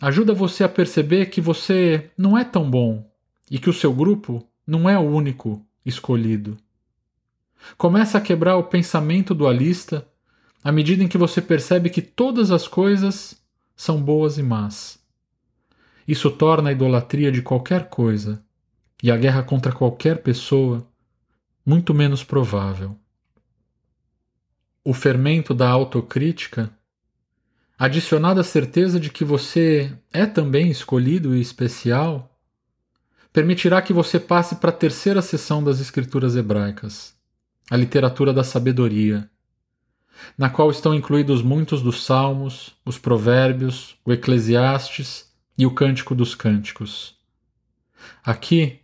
ajuda 0.00 0.34
você 0.34 0.62
a 0.62 0.68
perceber 0.68 1.26
que 1.26 1.40
você 1.40 2.10
não 2.16 2.36
é 2.36 2.44
tão 2.44 2.70
bom 2.70 3.10
e 3.50 3.58
que 3.58 3.70
o 3.70 3.72
seu 3.72 3.92
grupo 3.92 4.46
não 4.66 4.88
é 4.88 4.98
o 4.98 5.02
único 5.02 5.64
escolhido. 5.84 6.56
Começa 7.76 8.18
a 8.18 8.20
quebrar 8.20 8.56
o 8.56 8.64
pensamento 8.64 9.34
dualista 9.34 10.06
à 10.62 10.72
medida 10.72 11.02
em 11.02 11.08
que 11.08 11.18
você 11.18 11.40
percebe 11.40 11.90
que 11.90 12.02
todas 12.02 12.50
as 12.50 12.66
coisas 12.66 13.40
são 13.76 14.02
boas 14.02 14.38
e 14.38 14.42
más. 14.42 14.98
Isso 16.06 16.30
torna 16.30 16.70
a 16.70 16.72
idolatria 16.72 17.30
de 17.30 17.42
qualquer 17.42 17.88
coisa 17.88 18.42
e 19.02 19.10
a 19.10 19.16
guerra 19.16 19.42
contra 19.42 19.72
qualquer 19.72 20.22
pessoa 20.22 20.86
muito 21.64 21.92
menos 21.92 22.24
provável. 22.24 22.96
O 24.82 24.94
fermento 24.94 25.54
da 25.54 25.68
autocrítica 25.68 26.72
adicionada 27.78 28.40
à 28.40 28.44
certeza 28.44 28.98
de 28.98 29.08
que 29.08 29.24
você 29.24 29.96
é 30.12 30.26
também 30.26 30.68
escolhido 30.68 31.36
e 31.36 31.40
especial, 31.40 32.36
permitirá 33.32 33.80
que 33.80 33.92
você 33.92 34.18
passe 34.18 34.56
para 34.56 34.70
a 34.70 34.72
terceira 34.72 35.22
seção 35.22 35.62
das 35.62 35.78
escrituras 35.78 36.34
hebraicas, 36.34 37.14
a 37.70 37.76
literatura 37.76 38.32
da 38.32 38.42
sabedoria, 38.42 39.28
na 40.36 40.50
qual 40.50 40.70
estão 40.70 40.94
incluídos 40.94 41.42
muitos 41.42 41.82
dos 41.82 42.04
salmos, 42.04 42.74
os 42.84 42.98
provérbios, 42.98 43.96
o 44.04 44.12
Eclesiastes 44.12 45.32
e 45.56 45.66
o 45.66 45.70
Cântico 45.70 46.14
dos 46.14 46.34
Cânticos. 46.34 47.16
Aqui, 48.24 48.80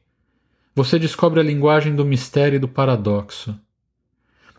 você 0.74 0.98
descobre 0.98 1.40
a 1.40 1.44
linguagem 1.44 1.94
do 1.94 2.04
mistério 2.04 2.56
e 2.56 2.60
do 2.60 2.68
paradoxo. 2.68 3.58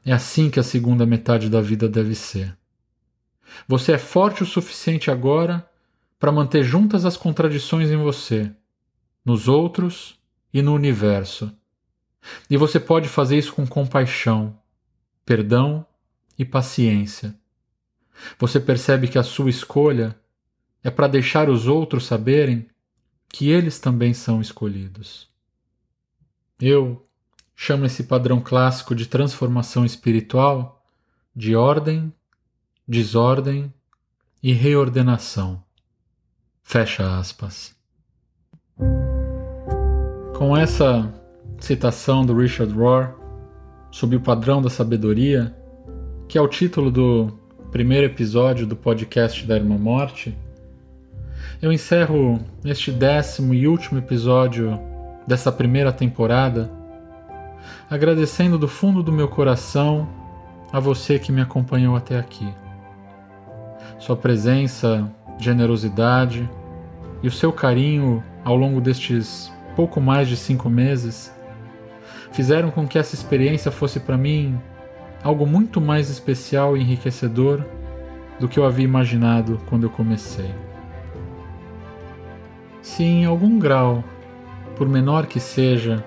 É 0.05 0.13
assim 0.13 0.49
que 0.49 0.59
a 0.59 0.63
segunda 0.63 1.05
metade 1.05 1.49
da 1.49 1.61
vida 1.61 1.89
deve 1.89 2.15
ser. 2.15 2.55
Você 3.67 3.93
é 3.93 3.97
forte 3.97 4.43
o 4.43 4.45
suficiente 4.45 5.11
agora 5.11 5.67
para 6.19 6.31
manter 6.31 6.63
juntas 6.63 7.05
as 7.05 7.17
contradições 7.17 7.91
em 7.91 7.97
você, 7.97 8.51
nos 9.23 9.47
outros 9.47 10.17
e 10.53 10.61
no 10.61 10.73
universo. 10.73 11.51
E 12.49 12.57
você 12.57 12.79
pode 12.79 13.07
fazer 13.07 13.37
isso 13.37 13.53
com 13.53 13.65
compaixão, 13.65 14.57
perdão 15.25 15.85
e 16.37 16.43
paciência. 16.43 17.35
Você 18.39 18.59
percebe 18.59 19.07
que 19.07 19.17
a 19.17 19.23
sua 19.23 19.49
escolha 19.49 20.17
é 20.83 20.89
para 20.89 21.07
deixar 21.07 21.49
os 21.49 21.67
outros 21.67 22.05
saberem 22.05 22.67
que 23.29 23.49
eles 23.49 23.79
também 23.79 24.13
são 24.13 24.39
escolhidos. 24.39 25.27
Eu 26.59 27.05
chamo 27.55 27.85
esse 27.85 28.03
padrão 28.03 28.39
clássico 28.39 28.95
de 28.95 29.05
transformação 29.05 29.83
espiritual 29.85 30.83
de 31.35 31.55
ordem 31.55 32.13
desordem 32.87 33.73
e 34.41 34.53
reordenação. 34.53 35.63
Fecha 36.61 37.17
aspas. 37.17 37.75
Com 40.37 40.55
essa 40.55 41.11
citação 41.59 42.25
do 42.25 42.35
Richard 42.35 42.73
Rohr 42.73 43.09
sob 43.91 44.15
o 44.15 44.21
padrão 44.21 44.61
da 44.61 44.69
sabedoria, 44.69 45.55
que 46.27 46.37
é 46.37 46.41
o 46.41 46.47
título 46.47 46.91
do 46.91 47.31
primeiro 47.71 48.05
episódio 48.05 48.65
do 48.65 48.75
podcast 48.75 49.45
da 49.45 49.55
Irmã 49.55 49.77
Morte, 49.77 50.37
eu 51.61 51.71
encerro 51.71 52.39
este 52.63 52.91
décimo 52.91 53.53
e 53.53 53.67
último 53.67 53.99
episódio 53.99 54.79
dessa 55.27 55.51
primeira 55.51 55.91
temporada, 55.91 56.71
agradecendo 57.89 58.57
do 58.57 58.67
fundo 58.67 59.01
do 59.01 59.11
meu 59.11 59.27
coração 59.27 60.07
a 60.71 60.79
você 60.79 61.17
que 61.17 61.31
me 61.31 61.41
acompanhou 61.41 61.95
até 61.95 62.17
aqui. 62.17 62.47
Sua 63.99 64.15
presença, 64.15 65.09
generosidade 65.39 66.49
e 67.23 67.27
o 67.27 67.31
seu 67.31 67.51
carinho 67.51 68.23
ao 68.43 68.55
longo 68.55 68.79
destes 68.79 69.51
pouco 69.75 69.99
mais 69.99 70.27
de 70.27 70.37
cinco 70.37 70.69
meses 70.69 71.34
fizeram 72.35 72.69
com 72.69 72.85
que 72.85 72.99
essa 72.99 73.15
experiência 73.15 73.71
fosse 73.71 73.97
para 73.97 74.17
mim 74.17 74.59
algo 75.23 75.47
muito 75.47 75.79
mais 75.79 76.09
especial 76.09 76.75
e 76.75 76.81
enriquecedor 76.81 77.63
do 78.37 78.49
que 78.49 78.59
eu 78.59 78.65
havia 78.65 78.83
imaginado 78.83 79.57
quando 79.67 79.83
eu 79.83 79.89
comecei. 79.89 80.53
Se 82.81 83.03
em 83.03 83.23
algum 83.23 83.57
grau, 83.57 84.03
por 84.75 84.87
menor 84.89 85.27
que 85.27 85.39
seja, 85.39 86.03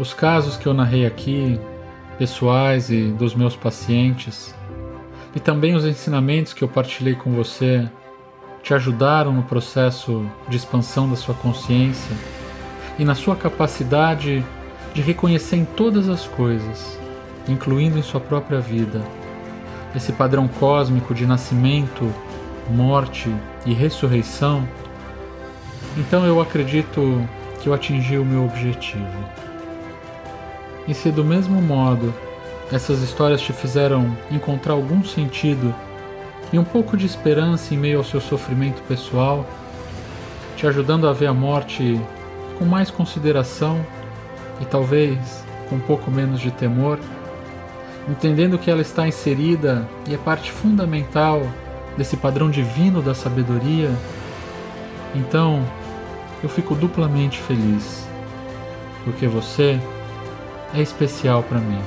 os 0.00 0.12
casos 0.12 0.56
que 0.56 0.66
eu 0.66 0.74
narrei 0.74 1.06
aqui, 1.06 1.60
pessoais 2.18 2.90
e 2.90 3.12
dos 3.12 3.32
meus 3.32 3.54
pacientes, 3.54 4.52
e 5.32 5.38
também 5.38 5.76
os 5.76 5.84
ensinamentos 5.84 6.52
que 6.52 6.64
eu 6.64 6.68
partilhei 6.68 7.14
com 7.14 7.30
você 7.30 7.88
te 8.64 8.74
ajudaram 8.74 9.32
no 9.32 9.44
processo 9.44 10.26
de 10.48 10.56
expansão 10.56 11.08
da 11.08 11.14
sua 11.14 11.36
consciência 11.36 12.16
e 12.98 13.04
na 13.04 13.14
sua 13.14 13.36
capacidade 13.36 14.44
de 14.94 15.02
reconhecer 15.02 15.56
em 15.56 15.64
todas 15.64 16.08
as 16.08 16.26
coisas, 16.26 16.98
incluindo 17.48 17.98
em 17.98 18.02
sua 18.02 18.20
própria 18.20 18.60
vida, 18.60 19.00
esse 19.94 20.12
padrão 20.12 20.46
cósmico 20.46 21.14
de 21.14 21.26
nascimento, 21.26 22.12
morte 22.70 23.34
e 23.66 23.72
ressurreição, 23.72 24.66
então 25.96 26.24
eu 26.24 26.40
acredito 26.40 27.26
que 27.60 27.68
eu 27.68 27.74
atingi 27.74 28.16
o 28.16 28.24
meu 28.24 28.44
objetivo. 28.44 29.24
E 30.86 30.94
se 30.94 31.10
do 31.10 31.24
mesmo 31.24 31.60
modo 31.60 32.12
essas 32.72 33.02
histórias 33.02 33.40
te 33.40 33.52
fizeram 33.52 34.16
encontrar 34.30 34.74
algum 34.74 35.04
sentido 35.04 35.74
e 36.52 36.58
um 36.58 36.64
pouco 36.64 36.96
de 36.96 37.04
esperança 37.04 37.74
em 37.74 37.76
meio 37.76 37.98
ao 37.98 38.04
seu 38.04 38.20
sofrimento 38.20 38.80
pessoal, 38.82 39.44
te 40.56 40.66
ajudando 40.66 41.08
a 41.08 41.12
ver 41.12 41.26
a 41.26 41.34
morte 41.34 42.00
com 42.58 42.64
mais 42.64 42.90
consideração 42.90 43.84
e 44.60 44.64
talvez 44.64 45.44
com 45.68 45.76
um 45.76 45.80
pouco 45.80 46.10
menos 46.10 46.40
de 46.40 46.50
temor, 46.50 46.98
entendendo 48.08 48.58
que 48.58 48.70
ela 48.70 48.82
está 48.82 49.06
inserida 49.06 49.88
e 50.08 50.14
é 50.14 50.18
parte 50.18 50.50
fundamental 50.50 51.42
desse 51.96 52.16
padrão 52.16 52.50
divino 52.50 53.00
da 53.00 53.14
sabedoria, 53.14 53.90
então 55.14 55.64
eu 56.42 56.48
fico 56.48 56.74
duplamente 56.74 57.38
feliz, 57.38 58.06
porque 59.04 59.26
você 59.26 59.80
é 60.74 60.80
especial 60.80 61.42
para 61.42 61.58
mim 61.58 61.80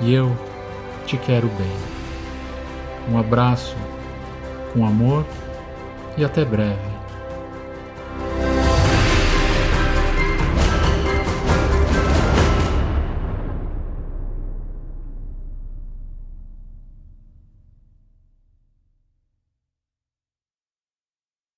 e 0.00 0.12
eu 0.12 0.36
te 1.06 1.16
quero 1.16 1.48
bem. 1.48 1.92
Um 3.10 3.18
abraço 3.18 3.76
com 4.72 4.86
amor 4.86 5.24
e 6.16 6.24
até 6.24 6.44
breve. 6.44 6.91